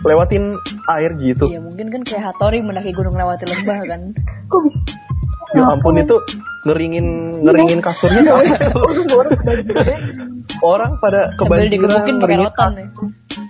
Lewatin 0.00 0.58
air 0.90 1.14
gitu. 1.16 1.46
Iya 1.46 1.58
mungkin 1.58 1.86
kan 1.88 2.02
kayak 2.02 2.22
Hattori 2.28 2.58
mendaki 2.60 2.90
gunung 2.90 3.14
lewati 3.14 3.46
lembah 3.46 3.78
kan. 3.84 4.00
kok 4.44 4.60
bisa 4.60 4.82
Ya 5.54 5.62
ampun 5.64 5.94
itu 5.94 6.18
ngeringin 6.64 7.06
ngeringin 7.40 7.78
kasurnya 7.78 8.26
sampai 8.26 8.58
orang 10.60 10.98
pada 10.98 11.30
Sambil 11.30 11.70
kebanjiran 11.70 12.18
ngeringin 12.18 12.42
rotan 12.42 12.70
ya. 12.74 12.86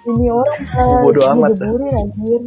ini 0.04 0.26
orang 0.28 0.58
eh, 0.60 0.98
Bodo 1.00 1.20
amat. 1.26 1.50
anjir. 1.64 2.40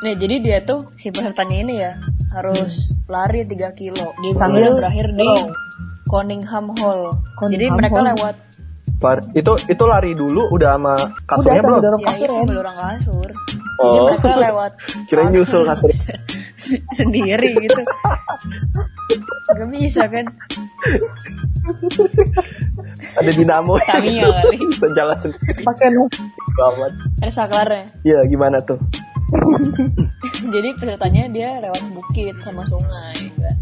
Nih 0.00 0.14
jadi 0.16 0.34
dia 0.40 0.58
tuh 0.62 0.88
si 0.96 1.10
pesertanya 1.10 1.56
ini 1.58 1.74
ya 1.78 1.92
harus 2.36 2.92
lari 3.06 3.42
3 3.42 3.72
kilo. 3.72 4.12
Di 4.14 4.30
Sambil 4.32 4.76
berakhir 4.76 5.06
di. 5.10 5.28
Cunningham 6.06 6.70
Hall. 6.76 7.02
Cunningham 7.34 7.50
jadi 7.50 7.66
mereka 7.72 7.98
Hall. 7.98 8.08
lewat 8.14 8.34
Par- 8.96 9.24
itu 9.32 9.52
itu 9.66 9.84
lari 9.84 10.12
dulu 10.12 10.48
udah 10.48 10.72
sama 10.72 10.94
kasurnya 11.24 11.60
Udah, 11.60 11.68
belum? 11.68 11.80
dorong 11.84 12.00
ya 12.00 12.06
kasur 12.08 12.24
itu 12.24 12.32
ya. 12.48 12.58
orang 12.60 12.76
kasur. 12.78 13.28
Jadi 13.76 13.92
Oh. 13.92 14.04
mereka 14.08 14.30
lewat 14.40 14.72
Kirain 15.08 15.28
nyusul 15.30 15.62
kasur. 15.68 15.90
sendiri 16.90 17.50
gitu. 17.58 17.80
Gak 19.46 19.68
bisa 19.68 20.02
kan? 20.08 20.24
Ada 23.20 23.30
dinamo. 23.32 23.74
Tamiya 23.82 24.28
kali. 24.32 24.56
Bisa 24.64 24.86
jalan 24.92 25.16
sendiri 25.18 25.60
pakai 25.60 25.88
nu. 25.92 26.04
Ada 27.20 27.32
saklarnya. 27.34 27.84
Iya 28.00 28.20
gimana 28.24 28.62
tuh? 28.62 28.78
Jadi 30.54 30.68
pesertanya 30.74 31.24
dia 31.28 31.50
lewat 31.58 31.82
bukit 31.90 32.34
sama 32.40 32.62
sungai. 32.62 33.14
Enggak. 33.34 33.56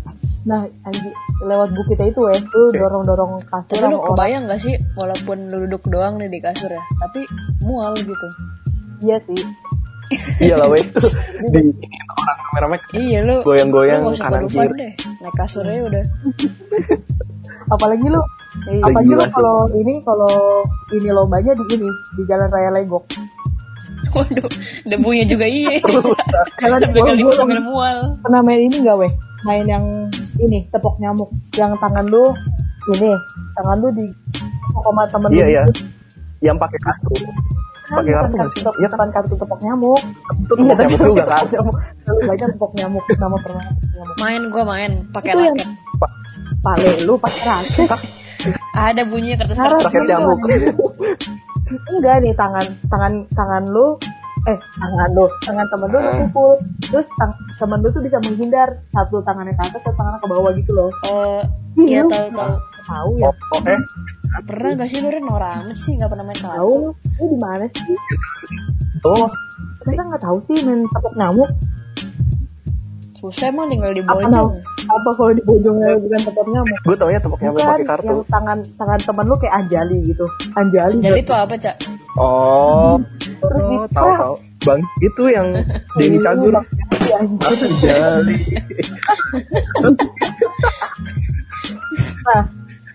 nah 0.45 0.61
anjir 0.85 1.09
lewat 1.41 1.73
bukitnya 1.73 2.13
itu 2.13 2.21
ya 2.29 2.37
tuh 2.37 2.69
dorong 2.69 3.01
dorong 3.03 3.33
kasur 3.49 3.81
Tapi 3.81 3.89
lu 3.89 3.97
orang 3.97 4.05
kebayang 4.13 4.43
gak 4.45 4.61
sih 4.61 4.77
walaupun 4.93 5.49
lu 5.49 5.65
duduk 5.65 5.81
doang 5.89 6.21
nih 6.21 6.29
di 6.29 6.37
kasur 6.37 6.69
ya, 6.69 6.85
tapi 7.01 7.25
mual 7.65 7.97
gitu. 7.97 8.29
iya 9.01 9.17
sih 9.25 9.41
Iya 10.37 10.61
lah 10.61 10.69
weh 10.69 10.85
itu 10.85 11.01
di 11.57 11.65
orang 12.13 12.37
kameramen 12.45 12.81
Iya 12.93 13.19
lu 13.25 13.37
Goyang-goyang 13.41 14.05
lu 14.05 14.13
kanan 14.13 14.45
kiri. 14.45 14.69
deh. 14.77 14.93
Naik 15.25 15.33
kasurnya 15.33 15.81
udah. 15.81 16.05
apalagi 17.75 18.05
lu 18.05 18.21
Iya. 18.69 18.85
apalagi 18.85 19.11
lu 19.11 19.25
kalau 19.33 19.57
ini 19.73 19.95
kalau 20.05 20.61
ini 20.93 21.09
lombanya 21.09 21.57
di 21.57 21.65
ini 21.73 21.89
di 22.15 22.23
jalan 22.29 22.47
raya 22.47 22.69
Legok 22.71 23.03
Waduh, 24.15 24.49
debunya 24.85 25.25
juga 25.25 25.45
iya. 25.45 25.83
Jalan 26.61 26.79
sambil 26.81 27.03
kali 27.05 27.23
mual. 27.61 27.99
pernah 28.21 28.41
main 28.41 28.61
ini 28.63 28.77
nggak 28.81 28.97
weh 28.97 29.13
main 29.43 29.65
yang 29.65 29.85
ini 30.37 30.65
tepok 30.69 30.97
nyamuk 30.97 31.29
yang 31.53 31.75
tangan 31.77 32.07
lu 32.07 32.31
ini 32.91 33.11
tangan 33.55 33.77
lu 33.77 33.89
di 33.91 34.07
sama 34.73 35.03
temen 35.07 35.29
Iya 35.29 35.45
lu 35.45 35.51
iya. 35.51 35.63
gitu. 35.67 35.83
Yang 36.41 36.57
pakai 36.59 36.79
kartu. 36.81 37.15
Pakai 37.85 38.01
Bukan 38.03 38.15
kartu 38.15 38.35
nggak 38.35 38.49
sih? 38.49 38.61
tepok- 38.61 38.77
Iya 38.77 38.89
kan? 38.91 39.09
kartu 39.11 39.35
tepok 39.35 39.61
nyamuk 39.61 40.01
Itu 40.01 40.53
tepuk 40.55 40.77
nyamuk 40.79 41.01
juga 41.03 41.25
kan? 41.25 41.37
tepok 41.37 41.53
nyamuk. 41.53 41.77
Lalu 42.05 42.21
banyak 42.25 42.49
tepok 42.51 42.73
nyamuk 42.75 43.05
nama 43.11 43.37
pernah 43.39 43.65
tepok 43.67 43.91
nyamuk 43.91 44.17
Main 44.17 44.43
gua 44.49 44.65
main 44.65 44.93
pakai 45.11 45.33
raket. 45.35 45.69
pale 46.61 46.91
lu 47.03 47.15
pakai 47.17 47.43
raket 47.45 47.89
Ada 48.73 49.03
bunyinya 49.03 49.37
kertas 49.39 49.57
kertas. 49.57 49.83
Raket 49.85 50.01
gitu, 50.01 50.11
nyamuk. 50.11 50.39
enggak 51.71 52.17
nih 52.21 52.35
tangan 52.37 52.67
tangan 52.93 53.13
tangan 53.33 53.65
lu 53.73 53.97
eh 54.45 54.59
tangan 54.77 55.09
lu 55.17 55.27
tangan 55.49 55.67
temen 55.73 55.89
lu 55.89 55.99
dipukul. 56.01 56.53
Terus 56.85 57.07
tang, 57.17 57.33
temen 57.57 57.79
lu 57.81 57.89
tuh 57.89 58.03
bisa 58.05 58.19
menghindar 58.21 58.69
satu 58.93 59.25
tangannya 59.25 59.57
ke 59.57 59.63
atas 59.65 59.81
satu 59.81 59.97
tangannya 59.97 60.21
ke 60.21 60.29
bawah 60.29 60.51
gitu 60.53 60.71
loh. 60.77 60.91
Oh, 61.09 61.41
iya 61.81 62.05
lu 62.05 62.13
tahu 62.13 62.29
tahu. 62.37 62.55
tahu 62.85 63.11
ya. 63.17 63.31
Oh, 63.33 63.35
oh 63.57 63.63
eh. 63.65 63.81
Pernah 64.35 64.71
gak 64.83 64.89
sih 64.91 64.99
lu 64.99 65.09
Ren 65.15 65.31
orang 65.31 65.63
sih 65.79 65.95
gak 65.95 66.11
pernah 66.11 66.27
main 66.27 66.41
tahu 66.43 66.51
kartu? 66.51 66.83
lu 66.83 66.91
lu 67.23 67.25
di 67.31 67.39
mana 67.39 67.65
sih? 67.71 67.95
Oh, 69.07 69.31
Masa 69.85 70.01
nggak 70.01 70.23
tahu 70.25 70.37
sih 70.49 70.57
main 70.65 70.81
tepuk 70.91 71.15
nyamuk. 71.17 71.51
Susah 73.21 73.49
emang 73.49 73.69
tinggal 73.73 73.93
di 73.93 74.03
bojong. 74.05 74.61
Tau 74.85 74.95
apa 74.95 75.11
kalau 75.15 75.33
di 75.33 75.43
bojongnya 75.43 75.91
bukan 75.97 76.21
tepuk 76.23 76.47
nyamuk 76.47 76.79
gue 76.81 76.97
taunya 76.97 77.19
tepuk 77.19 77.39
nyamuk 77.39 77.57
bukan 77.57 77.69
pakai 77.71 77.87
kartu. 77.87 78.07
yang 78.07 78.21
tangan 78.29 78.59
tangan 78.75 78.99
temen 79.01 79.25
lu 79.25 79.37
kayak 79.37 79.55
anjali 79.57 79.97
gitu 80.05 80.27
anjali 80.55 80.97
Jadi 80.99 81.21
itu 81.21 81.33
apa, 81.33 81.55
Cak? 81.55 81.77
Oh, 82.15 82.95
Terus 83.19 83.59
oh 83.59 83.71
gitu. 83.75 83.87
tahu 83.91 84.11
tahu. 84.15 84.35
Bang, 84.63 84.81
itu 84.99 85.23
yang 85.29 85.49
Denny 85.99 86.17
Cagur. 86.19 86.55
Iya, 86.97 87.17
anjir. 87.21 87.69
Jali. 87.83 88.37
Nah, 92.25 92.43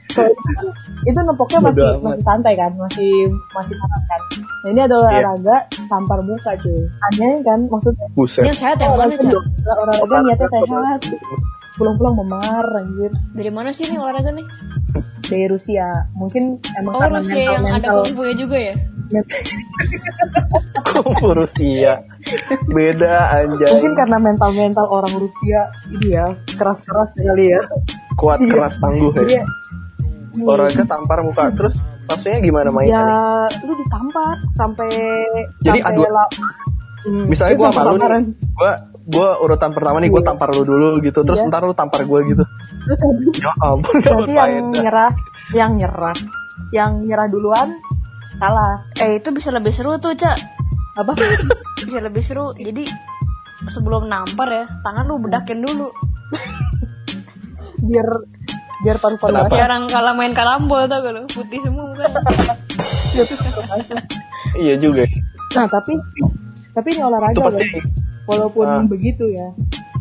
kalau 0.10 0.34
itu 0.34 0.66
itu 1.06 1.20
nepoknya 1.22 1.60
masih 1.62 1.84
amat. 1.86 2.02
masih 2.02 2.24
santai 2.26 2.54
kan, 2.56 2.72
masih 2.74 3.12
masih 3.54 3.76
santai 3.76 4.02
kan. 4.08 4.22
Nah 4.60 4.70
ini 4.72 4.82
ada 4.82 4.96
Iya. 4.96 5.02
olahraga 5.06 5.56
tampar 5.86 6.20
muka 6.26 6.52
cuy. 6.58 6.80
Aneh 7.06 7.34
kan, 7.46 7.60
maksudnya 7.70 8.08
Buset. 8.18 8.44
Yang 8.44 8.58
sehat 8.58 8.78
yang 8.80 8.98
mana, 8.98 9.14
Cak? 9.14 9.30
olahraga 9.78 10.16
niatnya 10.26 10.48
sehat. 10.50 11.00
Pulang-pulang 11.80 12.16
memar 12.18 12.66
anjir 12.76 13.12
Dari 13.32 13.50
mana 13.50 13.72
sih 13.72 13.88
ini 13.88 13.96
olahraga 13.96 14.30
nih? 14.30 14.44
dari 15.22 15.46
Rusia. 15.46 15.86
Mungkin 16.12 16.58
emang 16.76 16.92
Oh, 16.92 17.00
karena 17.00 17.22
Rusia 17.22 17.38
mental 17.38 17.54
yang 17.62 17.76
ada 17.78 17.90
kungfunya 17.96 18.34
juga 18.36 18.58
ya? 18.60 18.76
Kungfu 20.90 21.28
Rusia. 21.36 21.94
Beda 22.68 23.16
anjay. 23.32 23.70
Mungkin 23.72 23.94
karena 23.96 24.18
mental 24.20 24.50
mental 24.52 24.86
orang 24.88 25.14
Rusia 25.16 25.62
ini 25.88 26.08
ya 26.12 26.26
keras-keras 26.50 27.10
kali 27.16 27.46
ya. 27.48 27.62
Kuat 28.16 28.42
keras 28.42 28.76
tangguh 28.78 29.14
ya. 29.22 29.40
ya, 29.40 29.44
Olahraga 30.40 30.84
tampar 30.84 31.22
muka 31.22 31.50
terus 31.52 31.74
maksudnya 32.06 32.38
gimana 32.40 32.68
ya 32.68 32.74
mainnya? 32.74 33.04
lu 33.62 33.74
ditampar 33.78 34.36
sampai 34.54 34.90
Jadi 35.62 35.80
sampai 35.80 35.94
adu- 35.94 36.10
la- 36.10 36.34
Hmm, 37.00 37.32
Misalnya 37.32 37.56
gue 37.56 37.68
sama 37.70 37.82
lu 37.86 37.96
tamparan. 37.96 38.20
nih, 38.20 38.36
gue 38.52 38.72
gue 39.10 39.28
urutan 39.42 39.74
pertama 39.74 39.98
nih 39.98 40.08
gue 40.08 40.22
Iya. 40.22 40.28
tampar 40.30 40.48
lu 40.54 40.64
dulu 40.64 40.88
gitu, 41.02 41.20
terus 41.24 41.40
Iya. 41.40 41.50
ntar 41.50 41.64
lu 41.64 41.74
tampar 41.74 42.06
gue 42.06 42.20
gitu. 42.30 42.44
Ya 43.42 43.50
ampun, 43.60 43.94
Berarti 43.98 44.34
yang 44.34 44.72
nyerah, 44.72 45.12
yang 45.52 45.72
nyerah, 45.76 46.16
yang 46.70 46.92
nyerah 47.04 47.26
duluan 47.26 47.68
kalah. 48.38 48.86
Eh, 48.98 49.18
itu 49.18 49.30
bisa 49.30 49.50
lebih 49.50 49.70
seru 49.70 49.98
tuh, 49.98 50.14
Cak. 50.14 50.38
Apa? 50.96 51.12
Bisa 51.80 52.00
lebih 52.00 52.20
seru. 52.20 52.52
Jadi 52.54 52.84
sebelum 53.68 54.06
nampar 54.06 54.48
ya, 54.48 54.64
tangan 54.82 55.04
lu 55.04 55.18
bedakin 55.18 55.60
dulu. 55.60 55.90
biar 57.80 58.08
biar 58.80 58.96
paru-paru 58.98 59.34
Kenapa? 59.34 59.50
Kayak 59.50 59.66
orang 59.66 59.82
kalah 59.88 60.14
main 60.14 60.32
karambol 60.32 60.84
tau 60.84 61.00
gak 61.00 61.12
lo 61.12 61.20
Putih 61.26 61.60
semua 61.64 61.84
mukanya 61.90 64.04
Iya 64.56 64.74
juga. 64.76 65.04
Nah 65.56 65.66
tapi 65.66 65.94
tapi 66.70 66.88
ini 66.92 67.02
olahraga 67.02 67.34
Itu 67.34 67.42
pasti. 67.42 67.66
Walaupun 68.30 68.66
Ah. 68.66 68.86
begitu 68.86 69.26
ya, 69.28 69.50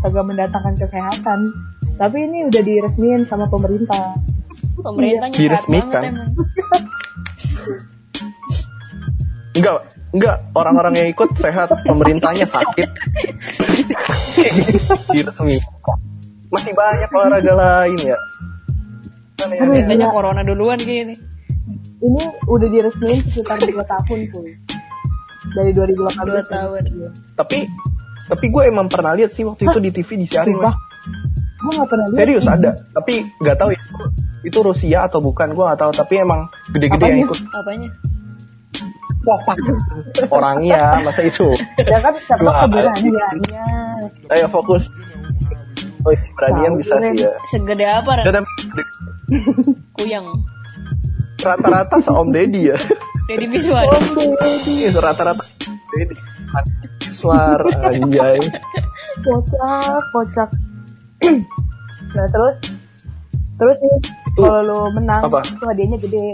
kagak 0.04 0.25
mendatangkan 0.28 0.75
kesehatan. 0.76 1.49
Tapi 1.97 2.16
ini 2.23 2.47
udah 2.47 2.62
diresmiin 2.62 3.25
sama 3.25 3.49
pemerintah. 3.49 4.14
Pemerintahnya 4.78 5.35
sehat 5.35 5.40
Diresmikan. 5.64 6.02
enggak 9.56 9.76
enggak 10.14 10.37
orang-orang 10.54 10.94
yang 10.94 11.08
ikut 11.11 11.30
sehat, 11.35 11.73
pemerintahnya 11.82 12.47
sakit. 12.47 12.88
Diresmi. 15.14 15.58
Masih 16.49 16.73
banyak 16.73 17.08
olahraga 17.11 17.54
lain 17.54 17.99
ya. 17.99 18.18
Mana 19.38 19.52
ya? 19.52 19.61
Pemerintahnya 19.62 20.06
gila. 20.08 20.14
corona 20.14 20.42
duluan 20.42 20.78
gini 20.80 21.14
Ini 21.99 22.23
udah 22.47 22.68
diresmiin 22.70 23.20
sekitar 23.26 23.58
2 23.58 23.75
tahun 23.82 24.18
tuh. 24.30 24.47
Dari 25.50 25.70
2018. 25.75 26.14
Dua 26.14 26.42
tahun. 26.47 26.82
Iya. 26.87 27.08
Tapi 27.35 27.58
tapi 28.28 28.47
gue 28.52 28.62
emang 28.68 28.87
pernah 28.92 29.16
lihat 29.16 29.32
sih 29.32 29.42
waktu 29.42 29.66
itu 29.66 29.78
di 29.80 29.90
TV 29.90 30.08
disiarin. 30.20 30.52
Sumpah. 30.54 30.75
Gue 31.58 31.73
gak 31.75 31.88
pernah 31.90 32.06
lihat. 32.12 32.20
Serius 32.23 32.47
ada, 32.47 32.70
tapi 32.94 33.26
nggak 33.42 33.56
tahu 33.58 33.68
ya 33.75 33.80
itu, 33.82 34.04
itu 34.47 34.58
Rusia 34.62 34.99
atau 35.11 35.18
bukan 35.18 35.56
gue 35.56 35.64
nggak 35.64 35.80
tahu. 35.80 35.90
Tapi 35.97 36.14
emang 36.23 36.47
gede-gede 36.70 37.04
yang 37.08 37.20
ikut. 37.26 37.38
Apanya? 37.50 37.90
Wah, 39.26 39.38
pak. 39.44 39.56
orangnya 40.30 40.82
masa 41.06 41.26
itu. 41.26 41.50
Ya 41.82 41.99
kan 41.99 42.14
siapa 42.14 42.47
keberaniannya. 42.68 43.66
Ayo 44.30 44.47
fokus. 44.52 44.87
Oh, 46.06 46.14
iya, 46.14 46.23
beranian 46.38 46.73
Tahu, 46.78 46.80
bisa 46.80 46.94
keren. 46.94 47.11
sih 47.11 47.26
ya. 47.26 47.32
Segede 47.50 47.87
apa 47.90 48.11
Ran? 48.23 48.47
Kuyang 49.99 50.26
rata-rata 51.38 51.97
seom 52.02 52.30
Deddy 52.30 52.70
ya. 52.70 52.76
Oh, 53.28 53.37
baby. 53.37 53.58
Iya, 54.78 54.94
rata-rata 54.99 55.42
Deddy. 55.94 56.38
Suar 57.09 57.61
anjay. 57.83 58.38
Kocak, 59.19 60.02
kocak. 60.12 60.49
nah 62.09 62.26
terus, 62.26 62.55
terus 63.57 63.76
nih, 63.76 63.97
kalau 64.35 64.61
lo 64.62 64.78
menang, 64.93 65.21
apa? 65.21 65.43
itu 65.43 65.64
hadiahnya 65.64 65.99
gede. 65.99 66.26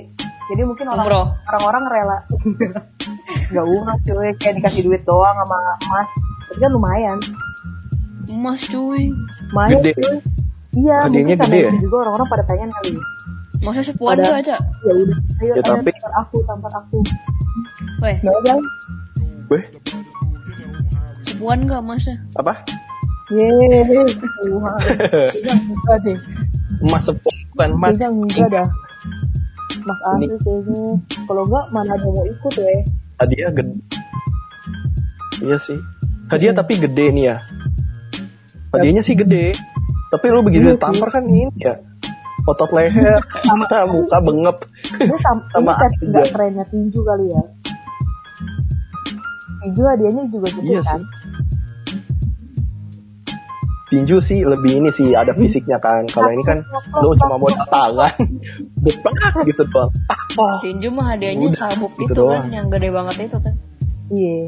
Jadi 0.44 0.62
mungkin 0.62 0.86
orang 0.86 1.06
Umroh. 1.08 1.26
orang-orang 1.48 1.82
rela. 1.88 2.18
Gak 3.54 3.64
umroh 3.64 3.96
cuy, 4.02 4.28
kayak 4.36 4.60
dikasih 4.60 4.82
duit 4.84 5.02
doang 5.04 5.32
sama 5.34 5.58
emas. 5.80 6.08
Tapi 6.44 6.58
kan 6.58 6.70
lumayan. 6.70 7.18
Emas 8.26 8.60
cuy 8.64 9.08
Lumayan 9.50 9.78
Gede. 9.80 9.92
cuy. 9.96 10.16
Iya, 10.74 10.96
Hadiahnya 11.06 11.38
mungkin 11.38 11.48
gede 11.48 11.60
ya? 11.60 11.72
juga 11.78 11.96
orang-orang 12.02 12.28
pada 12.28 12.44
pengen 12.44 12.68
kali. 12.72 12.92
Masa 13.62 13.80
sepuan 13.80 14.18
aja? 14.18 14.58
Ya 14.82 14.92
udah, 14.92 15.18
ayo, 15.40 15.48
Ya, 15.48 15.52
ayo 15.54 15.62
tapi- 15.62 15.94
tampar 15.94 16.12
aku, 16.18 16.36
tampar 16.44 16.72
aku. 16.74 16.98
Weh, 18.02 18.16
Nggak 18.20 18.58
ada. 19.44 19.52
Weh, 19.52 19.64
sepuan 21.20 21.58
gak 21.64 21.82
masa? 21.82 22.12
apa? 22.34 22.64
Yeay, 23.28 24.12
Tuhan. 24.14 24.78
Enggak 25.48 25.96
deh. 26.04 26.18
Emas 26.80 27.02
sepuluh 27.02 27.40
bukan 27.50 27.68
emas. 27.72 27.88
Kayaknya 27.90 28.08
enggak 28.10 28.48
dah. 28.50 28.68
Mas 29.80 30.00
Asri 30.02 30.36
kayaknya. 30.38 30.82
Kalau 31.24 31.42
enggak, 31.44 31.64
mana 31.72 31.90
ada 31.94 32.04
mau 32.06 32.24
ikut 32.24 32.52
ya. 32.54 32.68
Hadiah 33.16 33.50
gede. 33.50 33.74
Iya 35.40 35.56
sih. 35.56 35.78
Hadiah 36.28 36.52
tapi 36.52 36.76
gede 36.76 37.06
nih 37.10 37.24
ya. 37.26 37.36
Hadiahnya 38.70 39.00
sih 39.00 39.16
gede. 39.16 39.56
Tapi 40.08 40.24
lu 40.28 40.44
begitu 40.44 40.68
Iya 40.68 40.72
sih. 40.72 40.78
ditampar 40.78 41.08
kan 41.10 41.24
ini 41.24 41.48
ya. 41.56 41.80
Otot 42.44 42.76
leher, 42.76 43.24
muka 43.88 44.18
bengep. 44.20 44.68
Ini 45.00 45.16
sam 45.24 45.48
Sama 45.48 45.80
ini 45.80 45.96
juga. 45.96 46.28
trennya 46.28 46.64
tinju 46.68 47.00
kali 47.00 47.32
ya. 47.32 47.42
Tinju 49.64 49.80
hadiahnya 49.80 50.22
juga 50.28 50.48
gede 50.52 50.68
Iya 50.68 50.80
kan. 50.84 51.00
Tinju 53.84 54.16
sih 54.20 54.42
lebih 54.42 54.80
ini 54.82 54.90
sih 54.92 55.16
ada 55.16 55.32
fisiknya 55.32 55.80
kan. 55.80 56.04
Kalau 56.10 56.28
ini 56.32 56.44
kan 56.44 56.60
lu 57.00 57.16
cuma 57.16 57.36
modal 57.40 57.64
tangan. 57.68 58.12
Bepak 58.84 59.12
gitu 59.48 59.62
doang. 59.72 59.88
Oh. 60.36 60.56
Tinju 60.60 60.88
mah 60.92 61.16
hadiahnya 61.16 61.48
Udah, 61.48 61.60
sabuk 61.72 61.92
gitu 61.96 62.12
itu 62.12 62.22
kan 62.28 62.44
doang. 62.44 62.52
Yang 62.52 62.66
gede 62.76 62.88
banget 62.92 63.16
itu 63.24 63.38
kan 63.40 63.54
Iya. 64.12 64.38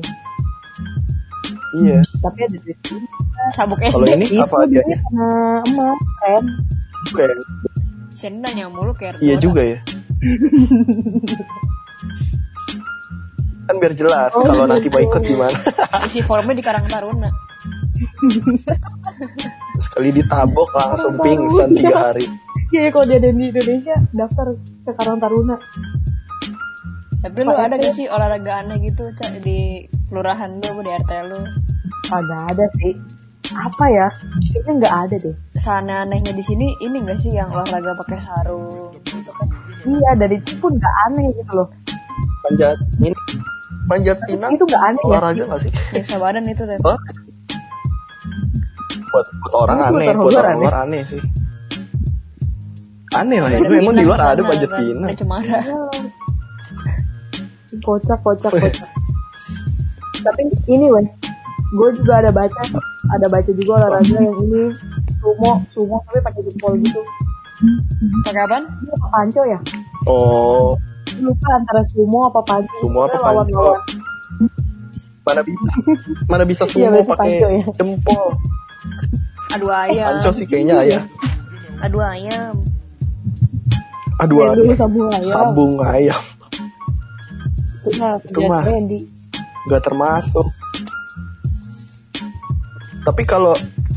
Iya. 1.80 1.98
Tapi 2.20 2.38
ada 2.44 2.56
duit 2.60 2.78
ini. 2.92 3.06
Sabuk 3.56 3.78
Kalau 3.80 4.04
SD 4.04 4.08
ini 4.20 4.26
Itu 4.32 4.42
apa 4.44 4.56
dia 4.68 4.80
hadiahnya? 4.84 4.98
emas 5.64 6.00
kan. 6.20 6.44
Kayak 7.16 7.36
Sini 8.16 8.36
nanya 8.40 8.68
mulu 8.68 8.92
kayak 8.92 9.20
Iya 9.20 9.36
juga 9.40 9.64
ya. 9.64 9.78
kan 13.66 13.74
biar 13.76 13.92
jelas 13.92 14.30
Oh, 14.32 14.46
kalau 14.46 14.64
gitu. 14.64 14.72
nanti 14.72 14.86
mau 14.88 15.02
ikut 15.02 15.22
gimana. 15.22 15.58
Isi 16.06 16.20
formnya 16.22 16.54
di 16.54 16.64
Karang 16.64 16.86
Taruna 16.86 17.30
Sekali 19.80 20.08
ditabok 20.12 20.70
langsung 20.72 21.14
pingsan 21.18 21.72
tiga 21.72 21.96
hari. 22.10 22.26
Iya, 22.70 22.90
kalau 22.90 23.06
dia 23.06 23.18
ada 23.22 23.30
di 23.30 23.44
Indonesia, 23.46 23.96
daftar 24.10 24.46
ke 24.56 24.92
Karang 24.94 25.18
Taruna. 25.18 25.56
Tapi 27.22 27.38
lu 27.42 27.52
ada 27.52 27.74
gak 27.74 27.90
sih 27.90 28.06
olahraga 28.06 28.62
aneh 28.62 28.78
gitu 28.86 29.10
Cak 29.10 29.42
Di 29.42 29.82
kelurahan 30.06 30.62
lu 30.62 30.78
di 30.78 30.90
RT 30.94 31.10
lu 31.26 31.40
Kagak 32.06 32.42
ada 32.54 32.66
sih. 32.78 32.94
Apa 33.50 33.84
ya? 33.88 34.06
Kayaknya 34.52 34.72
nggak 34.78 34.94
ada 35.06 35.16
deh. 35.22 35.34
Sana 35.54 35.94
anehnya 36.02 36.30
di 36.30 36.42
sini 36.42 36.74
ini 36.78 37.02
gak 37.02 37.18
sih 37.18 37.34
yang 37.34 37.50
olahraga 37.50 37.94
pakai 37.98 38.18
sarung 38.20 38.94
gitu 39.02 39.30
kan 39.32 39.48
Iya, 39.86 40.10
dari 40.18 40.38
itu 40.38 40.54
pun 40.58 40.74
nggak 40.74 40.94
aneh 41.10 41.26
gitu 41.34 41.52
loh. 41.54 41.68
Panjat 42.42 42.74
ini 42.98 43.10
panjat 43.86 44.18
pinang 44.24 44.52
Itu 44.52 44.64
nggak 44.64 44.82
aneh 44.84 45.00
ya. 45.00 45.08
olahraga 45.08 45.42
nggak 45.44 45.60
sih? 45.62 45.70
Nyiksa 45.92 46.16
badan 46.16 46.44
itu 46.44 46.62
kan 46.62 46.78
Hah? 46.80 46.98
Buat, 49.06 49.26
buat 49.38 49.54
orang 49.56 49.78
Itu 49.78 49.86
aneh, 49.88 50.06
buat 50.08 50.16
luar 50.26 50.34
orang 50.36 50.50
aneh. 50.50 50.60
luar 50.60 50.76
aneh 50.82 51.00
sih. 51.04 51.22
Aneh 53.12 53.38
lah, 53.38 53.50
itu 53.50 53.72
emang 53.72 53.94
di 53.94 54.04
luar 54.04 54.20
ada 54.26 54.42
panjat 54.42 54.70
pinang. 54.72 55.10
Cemara 55.10 55.58
Kocak, 57.78 58.18
kocak, 58.20 58.52
kocak. 58.52 58.88
Tapi 60.16 60.42
ini 60.66 60.86
weh, 60.88 61.06
gue 61.70 61.88
juga 61.94 62.18
ada 62.18 62.30
baca, 62.30 62.62
ada 63.06 63.26
baca 63.28 63.50
juga 63.52 63.70
olahraga 63.78 64.16
yang 64.16 64.36
ini 64.40 64.62
sumo, 65.16 65.60
sumo 65.70 65.96
tapi 66.04 66.18
pakai 66.20 66.40
jempol 66.42 66.72
gitu. 66.80 67.00
Pakai 68.22 68.42
apaan? 68.42 68.64
Ini 68.64 68.90
apa 68.92 69.06
panco 69.08 69.42
ya? 69.44 69.58
Oh, 70.04 70.74
Lupa 71.20 71.48
antara 71.54 71.82
sumo 71.90 72.28
apa 72.28 72.40
panco. 72.42 72.76
Sumo 72.80 72.98
apa 73.04 73.16
panco? 73.18 73.64
mana 75.26 75.40
bisa? 75.42 75.68
Mana 76.30 76.44
bisa 76.46 76.62
Iya, 76.64 76.70
semua 76.70 76.88
berarti 76.94 77.10
pakai 77.10 77.30
ya. 77.34 77.48
jempol? 77.74 78.26
Adu 79.50 79.66
ayam 79.70 80.06
Panco 80.14 80.30
sih 80.32 80.46
kayaknya 80.46 80.76
ya. 80.86 81.00
Adu 81.82 81.98
ayam 81.98 82.54
Aduh, 84.16 84.36
Yang 84.40 84.48
aduh. 84.48 84.62
dulu 84.64 84.74
sambung 84.76 85.08
ayam. 85.12 85.28
Sabung 85.28 85.74
ayam. 85.82 86.22
Itu 87.84 87.90
mah 88.00 88.14
Itu 88.22 88.40
mah. 88.48 88.62
Nggak 89.66 89.82
termasuk. 89.82 90.46
Tapi 93.04 93.22
kalau 93.22 93.54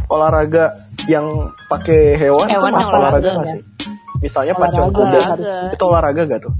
olahraga 0.10 0.74
yang 1.10 1.26
pakai 1.66 2.14
hewan, 2.14 2.46
itu 2.46 2.54
Hewan 2.58 2.74
yang 2.74 2.90
olahraga 2.90 2.98
olahraga, 3.00 3.30
nggak 3.34 3.48
sih? 3.54 3.62
Misalnya 4.20 4.54
Olahraga, 4.54 4.74
pacuan 4.76 4.90
kuda, 4.92 5.20
itu 5.74 5.84
olahraga 5.86 6.22
gak 6.28 6.42
tuh? 6.44 6.54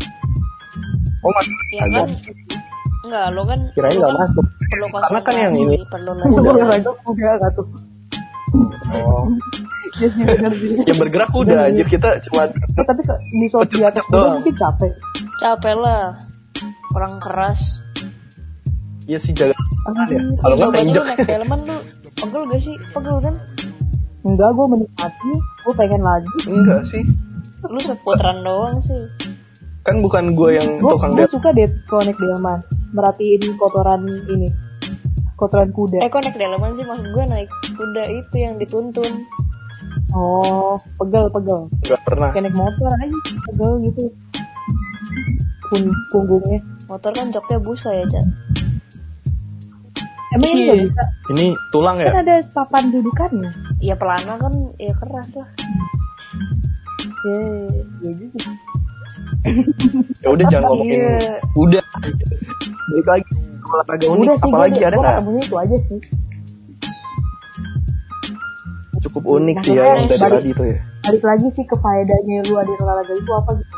Oh 1.20 1.32
masuk 1.32 1.54
Ya 1.70 1.84
olahraga. 1.84 2.00
kan 2.00 2.08
Enggak 3.00 3.26
lo 3.32 3.42
kan 3.44 3.60
Kirain 3.72 3.92
lo 3.92 4.00
nggak 4.00 4.12
kan 4.12 4.20
masuk. 4.22 4.46
Perlu 4.70 4.86
Karena 5.02 5.20
kan 5.22 5.34
yang 5.36 5.54
ini. 5.56 5.76
Perlu 5.84 6.12
Itu 6.12 6.20
latihan. 6.22 6.56
olahraga 6.58 6.92
kuda 7.02 7.30
nggak 7.36 7.52
tuh? 7.54 7.68
Oh. 8.90 9.24
Iya 9.96 10.08
sih 10.10 10.24
bener 10.24 10.52
sih. 10.54 10.72
yang 10.90 10.98
bergerak 10.98 11.30
kuda, 11.30 11.56
anjir 11.66 11.88
kita 11.88 12.10
cuma 12.24 12.48
Eh, 12.48 12.84
tapi 12.84 13.02
ke- 13.02 13.22
di 13.32 13.48
doang. 14.10 14.34
mungkin 14.38 14.56
capek. 14.56 14.92
Capek 15.38 15.76
lah 15.76 16.04
Orang 16.90 17.18
keras 17.20 17.62
Iya 19.06 19.18
sih 19.18 19.32
jaga 19.32 19.54
tangan 19.84 20.06
ya. 20.06 20.20
Anjir. 20.20 20.22
Kalau 20.38 20.56
nggak 20.60 20.82
injek. 20.82 20.96
lu 20.96 21.08
naik 21.08 21.20
delman 21.24 21.60
lu 21.64 21.78
Pegel 22.16 22.42
gak 22.46 22.60
sih? 22.60 22.76
Pegel 22.90 23.18
kan? 23.20 23.36
Enggak, 24.20 24.50
gue 24.52 24.66
menikmati. 24.68 25.32
Gue 25.64 25.74
pengen 25.74 26.02
lagi. 26.02 26.30
Enggak 26.46 26.82
sih. 26.84 27.04
Lu 27.64 27.80
seputaran 27.80 28.38
doang 28.42 28.78
sih 28.80 29.00
Kan 29.90 30.06
bukan 30.06 30.38
gue 30.38 30.50
yang 30.54 30.78
Gue 30.78 30.94
tukang 30.94 31.18
gue 31.18 31.26
suka 31.26 31.50
deh 31.50 31.66
naik 31.66 32.18
delman. 32.22 32.62
Merhatiin 32.94 33.42
kotoran 33.58 34.06
ini. 34.06 34.54
Kotoran 35.34 35.74
kuda. 35.74 36.06
Eh 36.06 36.10
kok 36.14 36.22
naik 36.22 36.38
delman 36.38 36.78
sih? 36.78 36.86
Maksud 36.86 37.10
gue 37.10 37.26
naik 37.26 37.50
kuda 37.74 38.04
itu 38.06 38.36
yang 38.38 38.62
dituntun 38.62 39.26
Oh, 40.14 40.78
pegel 41.02 41.26
pegel. 41.34 41.70
Enggak 41.86 42.02
pernah. 42.06 42.30
Kayak 42.30 42.54
naik 42.54 42.58
motor 42.58 42.92
aja 42.94 43.18
pegel 43.50 43.72
gitu. 43.90 44.04
Pun 45.74 45.82
punggungnya. 46.14 46.62
Motor 46.86 47.12
kan 47.18 47.34
joknya 47.34 47.58
busa 47.62 47.90
ya 47.94 48.06
Cak 48.10 48.26
Emang 50.38 50.50
ini 50.54 50.62
Iya. 50.62 50.74
bisa? 50.86 51.04
Ini 51.34 51.46
tulang 51.74 51.98
ya? 51.98 52.14
Kan 52.14 52.22
ada 52.26 52.38
papan 52.54 52.94
dudukannya. 52.94 53.50
Ya 53.82 53.98
pelana 53.98 54.38
kan 54.38 54.54
ya 54.78 54.94
keras 54.94 55.30
lah 55.34 55.50
ya 57.26 57.42
ya 58.00 58.12
gitu 58.16 58.38
Ya 60.20 60.30
udah 60.30 60.46
jangan 60.48 60.68
ngomongin. 60.70 61.00
Iya. 61.00 61.36
Udah. 61.54 61.84
Balik 62.90 63.08
lagi 63.08 63.30
olahraga 63.62 64.06
unik 64.08 64.18
udah 64.20 64.36
sih 64.36 64.46
apalagi 64.46 64.80
ada 64.82 64.98
nggak? 64.98 65.18
itu 65.40 65.56
aja 65.56 65.78
sih 65.80 66.00
Cukup 69.00 69.24
unik 69.32 69.58
sih 69.62 69.74
ya 69.74 69.84
yang 69.96 70.10
dari 70.10 70.20
tadi 70.20 70.50
tuh 70.52 70.66
ya. 70.68 70.78
balik 71.00 71.24
lagi 71.24 71.48
sih 71.54 71.64
ke 71.64 71.76
faedahnya 71.76 72.44
lu 72.44 72.56
ada 72.56 72.72
olahraga 72.76 73.14
itu 73.14 73.32
apa 73.32 73.52
gitu 73.56 73.78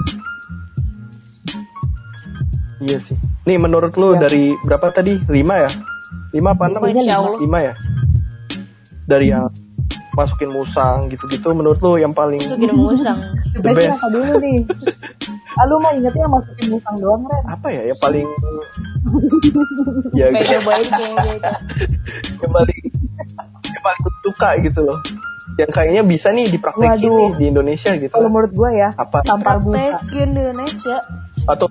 Iya 2.81 2.97
sih. 2.97 3.13
Nih 3.43 3.57
menurut 3.57 3.93
lu 3.93 4.15
Iya. 4.15 4.25
dari 4.25 4.43
berapa 4.57 4.89
tadi? 4.89 5.21
5 5.21 5.29
ya? 5.55 5.69
5 6.31 6.49
apa 6.49 6.63
6? 6.65 6.79
Pokoknya 6.79 6.97
Insya 6.97 7.13
lima. 7.13 7.21
Allah. 7.21 7.37
5 7.37 7.59
ya? 7.61 7.73
Dari 9.05 9.25
yang 9.27 9.45
masukin 10.11 10.49
musang 10.49 10.97
gitu-gitu 11.07 11.51
menurut 11.51 11.77
lu 11.79 11.95
yang 11.95 12.09
paling 12.11 12.41
Itu 12.41 12.57
musang. 12.73 13.21
the 13.53 13.69
best 13.69 13.95
apa 13.95 14.07
dulu 14.09 14.33
nih 14.39 14.57
ah 15.29 15.65
lu 15.67 15.75
mah 15.83 15.91
ingetnya 15.93 16.25
masukin 16.25 16.67
musang 16.73 16.95
doang 16.97 17.21
Ren 17.27 17.43
apa 17.45 17.67
ya 17.69 17.81
yang 17.91 17.99
paling 18.01 18.27
ya 20.19 20.27
gitu. 20.31 20.41
gitu. 20.41 21.01
yang 22.41 22.51
paling 22.51 22.81
yang 23.61 23.83
paling 23.83 24.03
suka 24.25 24.49
gitu 24.63 24.79
loh 24.85 24.99
yang 25.59 25.71
kayaknya 25.71 26.03
bisa 26.07 26.31
nih 26.31 26.47
dipraktekin 26.47 27.11
Waduh. 27.11 27.19
nih 27.19 27.31
di 27.37 27.45
Indonesia 27.51 27.91
gitu 27.99 28.13
kalau 28.15 28.29
menurut 28.31 28.53
gue 28.55 28.69
ya 28.73 28.89
apa 28.95 29.17
tampar 29.27 29.59
buka 29.59 29.77
Praktekin 29.77 30.27
di 30.31 30.41
Indonesia. 30.41 30.97
atau 31.49 31.67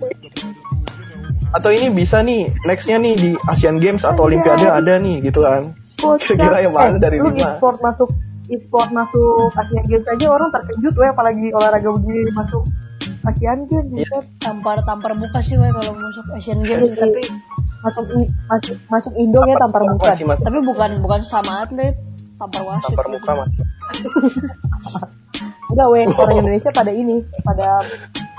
atau 1.50 1.70
ini 1.74 1.90
bisa 1.90 2.22
nih 2.22 2.54
nextnya 2.62 3.02
nih 3.02 3.14
di 3.18 3.30
Asian 3.50 3.82
Games 3.82 4.06
atau 4.06 4.30
Anjay. 4.30 4.38
Olimpiade 4.38 4.66
ada 4.70 4.94
nih 5.02 5.16
gitu 5.18 5.42
kan. 5.42 5.74
Kira-kira 5.98 6.62
yang 6.62 6.74
mana 6.74 6.96
dari 7.02 7.18
lu 7.18 7.34
lima? 7.34 7.58
e-sport 7.58 7.82
masuk 7.82 8.08
e-sport 8.46 8.88
masuk 8.94 9.50
Asian 9.58 9.84
Games 9.90 10.06
aja 10.06 10.26
orang 10.30 10.54
terkejut 10.54 10.94
weh 10.94 11.10
apalagi 11.10 11.46
olahraga 11.50 11.90
begini 11.90 12.30
masuk 12.38 12.62
Asian 13.22 13.58
Games 13.66 13.88
Iya. 13.90 14.06
buset. 14.06 14.24
Tampar-tampar 14.38 15.12
muka 15.14 15.38
sih 15.40 15.54
weh 15.54 15.68
kalau 15.68 15.92
masuk 15.92 16.24
Asian 16.32 16.60
Games. 16.60 16.88
Iya. 16.88 17.00
tapi 17.00 17.22
masuk 17.80 18.04
masuk 18.46 18.76
masuk 18.86 19.12
Indo 19.14 19.40
ya 19.42 19.56
tampar 19.56 19.80
muka 19.82 20.12
masih 20.12 20.24
masuk 20.24 20.44
tapi 20.44 20.58
bukan 20.60 20.90
bukan 21.00 21.20
sama 21.22 21.64
atlet. 21.64 21.96
Tampar 22.36 22.62
wasit. 22.62 22.92
tampar 22.92 23.06
muka 23.10 23.30
mas 23.34 23.50
enggak 25.70 25.86
weh 25.88 26.04
orang 26.10 26.36
Indonesia 26.36 26.70
pada 26.70 26.90
ini 26.90 27.16
pada 27.40 27.84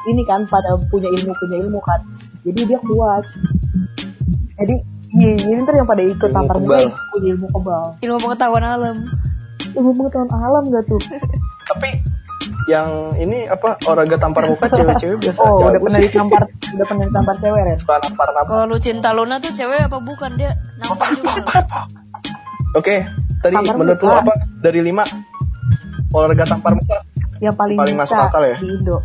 ini 0.03 0.21
kan 0.25 0.41
pada 0.45 0.73
punya 0.89 1.07
ilmu 1.11 1.31
punya 1.31 1.57
ilmu 1.59 1.79
kan 1.79 1.99
jadi 2.41 2.59
dia 2.65 2.79
kuat 2.81 3.23
jadi 4.57 4.75
iya, 5.15 5.31
ini 5.39 5.61
ntar 5.61 5.75
yang 5.75 5.85
pada 5.85 6.01
ikut 6.01 6.29
tampar 6.29 6.57
muka 6.57 6.89
punya 7.11 7.27
ilmu 7.31 7.47
kebal 7.51 7.83
Ilmu 7.99 8.17
pengetahuan 8.19 8.63
alam. 8.63 8.97
ilmu 9.71 9.89
pengetahuan 9.95 10.29
alam 10.33 10.63
gak 10.67 10.83
tuh 10.85 11.01
tapi 11.71 11.89
yang 12.65 12.89
ini 13.15 13.45
apa 13.45 13.78
olahraga 13.84 14.17
tampar 14.17 14.45
muka 14.45 14.65
cewek-cewek 14.67 15.17
biasa 15.24 15.39
oh 15.41 15.65
udah 15.65 15.80
pernah 15.80 16.00
ditampar 16.00 16.41
udah 16.47 16.86
pernah 16.86 17.06
ditampar 17.06 17.36
cewek 17.38 17.62
Ren 17.63 17.78
suka 17.78 17.93
nampar 18.00 18.28
nampar 18.30 18.45
Kalau 18.47 18.65
lu 18.65 18.78
cinta 18.78 19.10
Luna 19.12 19.36
tuh 19.38 19.52
cewek 19.52 19.80
apa 19.82 19.97
bukan 19.97 20.32
dia? 20.36 20.52
Nampar 20.78 21.08
juga. 21.13 21.32
oke 22.74 22.95
tadi 23.39 23.54
Tampar 23.56 23.76
menurut 23.76 24.00
lu 24.00 24.12
apa 24.12 24.34
dari 24.58 24.80
lima 24.80 25.04
olahraga 26.12 26.45
tampar 26.45 26.74
muka 26.74 26.97
yang 27.39 27.56
paling, 27.56 27.74
Paling 27.74 27.97
masuk 27.97 28.13
akal 28.13 28.43
ya? 28.43 28.56
di 28.56 28.69
Indo 28.69 28.97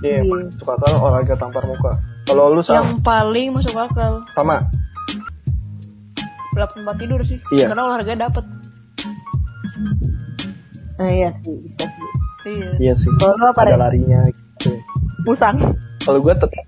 Iya, 0.00 0.24
Iya. 0.24 0.48
suka 0.56 0.80
kan 0.80 0.96
olahraga 0.96 1.36
tampar 1.36 1.60
muka. 1.62 1.92
Kalau 2.24 2.48
lu 2.48 2.64
sama, 2.64 2.80
Yang 2.80 3.04
paling 3.04 3.48
masuk 3.52 3.76
akal. 3.76 4.24
sama. 4.32 4.64
Belap 6.50 6.72
tempat 6.72 6.94
tidur 6.96 7.20
sih. 7.20 7.36
Iya. 7.50 7.68
Karena 7.68 7.84
olahraga 7.84 8.16
dapet. 8.16 8.44
nah 10.96 11.08
iya 11.08 11.32
sih 11.40 11.56
bisa 11.58 11.84
sih 11.86 12.08
Iya. 12.42 12.68
Iya 12.78 12.92
sih. 12.94 13.10
kalau 13.16 13.36
Ada 13.52 13.76
larinya 13.76 14.20
gitu. 14.26 14.72
musang 15.24 15.56
Kalau 16.00 16.18
gue 16.18 16.32
tetap 16.32 16.64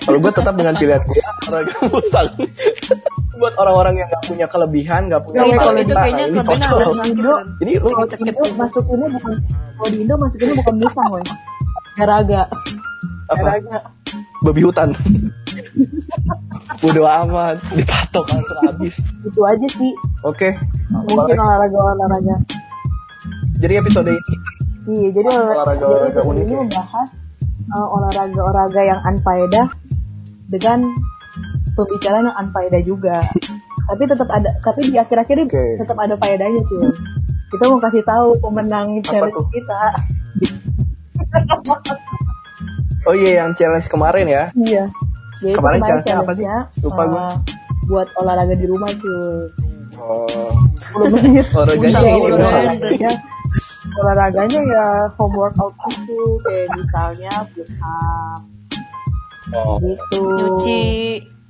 kalau 0.00 0.16
gue 0.16 0.32
tetap 0.32 0.54
dengan 0.56 0.74
pilihan 0.76 1.00
gue 1.04 1.20
olahraga 1.48 1.74
musang. 1.88 2.28
Buat 3.40 3.56
orang-orang 3.56 3.94
yang 3.96 4.08
nggak 4.08 4.24
punya 4.26 4.46
kelebihan, 4.46 5.08
nggak 5.08 5.22
punya 5.24 5.40
itu- 5.40 5.56
talenta, 5.56 5.80
itu 5.80 5.94
kayaknya 5.96 6.24
ini 6.26 6.36
kelebihan 6.36 6.60
cocok. 6.60 7.04
Indo. 7.08 7.34
Ini 7.60 7.72
lu 7.74 7.88
kalau 7.88 8.04
Indo 8.04 8.20
gitu. 8.44 8.56
masukinnya 8.56 9.08
bukan 9.10 9.32
kalau 9.76 9.88
di 9.88 9.96
Indo 9.96 10.14
masukinnya 10.16 10.54
bukan 10.60 10.74
musang 10.76 11.08
weh 11.12 11.24
garaga 11.96 12.40
apa? 13.28 13.40
garaga 13.40 13.76
Babi 14.40 14.60
hutan. 14.64 14.88
Bodoh 16.82 17.04
amat, 17.04 17.60
dipatok 17.76 18.24
langsung 18.30 18.58
habis. 18.64 18.94
itu 19.20 19.40
aja 19.44 19.66
sih 19.68 19.92
Oke. 20.24 20.56
mungkin 20.88 21.36
olahraga 21.36 21.76
olahraga 21.76 22.36
Jadi 23.60 23.74
episode 23.76 24.08
ini 24.08 24.34
iya 24.86 25.08
jadi 25.10 25.28
Olahraga- 25.28 25.86
olahraga 25.86 26.20
unik 26.22 26.42
ini 26.42 26.50
ya? 26.50 26.58
membahas 26.58 27.08
uh, 27.70 27.86
olahraga-olahraga 27.90 28.80
yang 28.82 29.00
unfaedah 29.04 29.66
dengan 30.48 30.78
pembicaraan 31.72 32.24
yang 32.24 32.36
unfaedah 32.38 32.80
juga 32.82 33.16
tapi 33.88 34.02
tetap 34.04 34.28
ada 34.28 34.50
tapi 34.60 34.80
di 34.86 34.96
akhir-akhir 34.96 35.36
ini 35.36 35.46
Oke. 35.46 35.64
tetap 35.78 35.96
ada 35.96 36.14
faedahnya 36.16 36.62
cuy 36.62 36.88
kita 37.50 37.64
mau 37.66 37.80
kasih 37.80 38.02
tahu 38.02 38.28
pemenang 38.38 38.88
challenge 39.02 39.42
kita 39.50 39.80
Oh 43.02 43.14
iya 43.14 43.40
yang 43.40 43.54
challenge 43.54 43.86
kemarin 43.86 44.26
ya. 44.26 44.44
iya 44.54 44.84
Jadi 45.38 45.56
Kemarin 45.56 45.80
challenge-nya 45.80 46.16
apa 46.18 46.32
sih? 46.34 46.44
Lupa 46.80 47.02
gua. 47.06 47.20
uh, 47.22 47.34
buat 47.86 48.08
olahraga 48.14 48.52
di 48.52 48.66
rumah 48.66 48.92
cuy 48.92 49.48
Oh. 49.96 50.24
10 50.94 51.12
menit 51.12 51.44
Olahraganya 51.50 51.80
Musang, 51.90 52.04
ini 52.06 52.30
olahraganya 52.30 53.12
olahraganya 53.96 54.60
ya 54.60 54.86
home 55.14 55.34
workout 55.34 55.74
gitu 55.82 56.18
kayak 56.42 56.68
misalnya 56.72 57.32
push 57.50 57.74
up 57.80 58.40
Oh. 59.50 59.74
gitu 59.82 60.20
Nyuci 60.22 60.82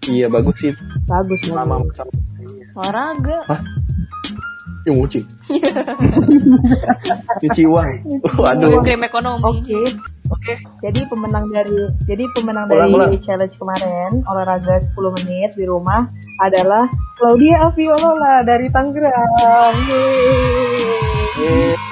Iya 0.08 0.26
bagus 0.26 0.56
sih. 0.56 0.72
bagus 1.04 1.40
Lama 1.46 1.84
olahraga. 2.72 3.44
Yang 4.88 4.94
nguci. 4.96 5.20
Cuci 7.38 7.62
uang. 7.70 7.90
Waduh. 8.32 8.80
Krim 8.80 9.04
ekonomi. 9.04 9.44
oke 9.44 9.80
Oke. 10.30 10.54
jadi 10.80 11.04
pemenang 11.04 11.50
dari 11.50 11.74
jadi 12.06 12.24
pemenang 12.32 12.70
Ulang, 12.70 12.88
dari 12.88 12.94
ulang. 12.94 13.12
challenge 13.20 13.58
kemarin 13.58 14.22
olahraga 14.24 14.78
10 14.78 14.94
menit 15.20 15.50
di 15.52 15.66
rumah 15.66 16.06
adalah 16.38 16.86
Claudia 17.18 17.66
Aviolola 17.66 18.40
dari 18.40 18.70
Tangerang 18.70 19.76
Yeay. 21.36 21.89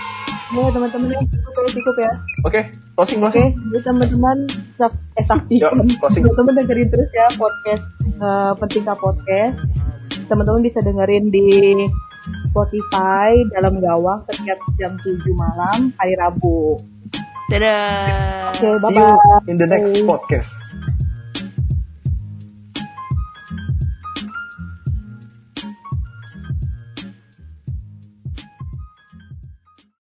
Ya 0.51 0.71
teman-teman 0.71 1.09
cukup 1.13 1.53
ya 1.59 1.71
cukup 1.75 1.95
ya 1.99 2.13
Oke. 2.41 2.61
Closing 2.95 3.19
Oke, 3.21 3.31
closing. 3.31 3.49
jadi 3.71 3.81
teman-teman 3.85 4.37
sak- 4.75 4.99
eh 5.15 5.23
saksikan. 5.23 5.71
Yuk, 5.79 5.97
closing. 5.99 6.23
Teman-teman 6.25 6.53
dengerin 6.59 6.89
terus 6.89 7.11
ya 7.13 7.27
podcast 7.35 7.85
eh, 8.03 8.53
Pentingkah 8.59 8.97
Podcast. 8.97 9.57
Teman-teman 10.27 10.61
bisa 10.61 10.83
dengerin 10.83 11.31
di 11.31 11.47
Spotify 12.47 13.31
dalam 13.55 13.79
gawang 13.79 14.19
setiap 14.27 14.59
jam 14.75 14.99
7 14.99 15.15
malam 15.33 15.95
hari 15.95 16.19
Rabu. 16.19 16.75
Dadah. 17.49 18.51
Oke, 18.51 18.67
See 18.83 18.99
you 18.99 19.15
in 19.47 19.57
the 19.57 19.65
next 19.65 19.95
podcast. 20.03 20.58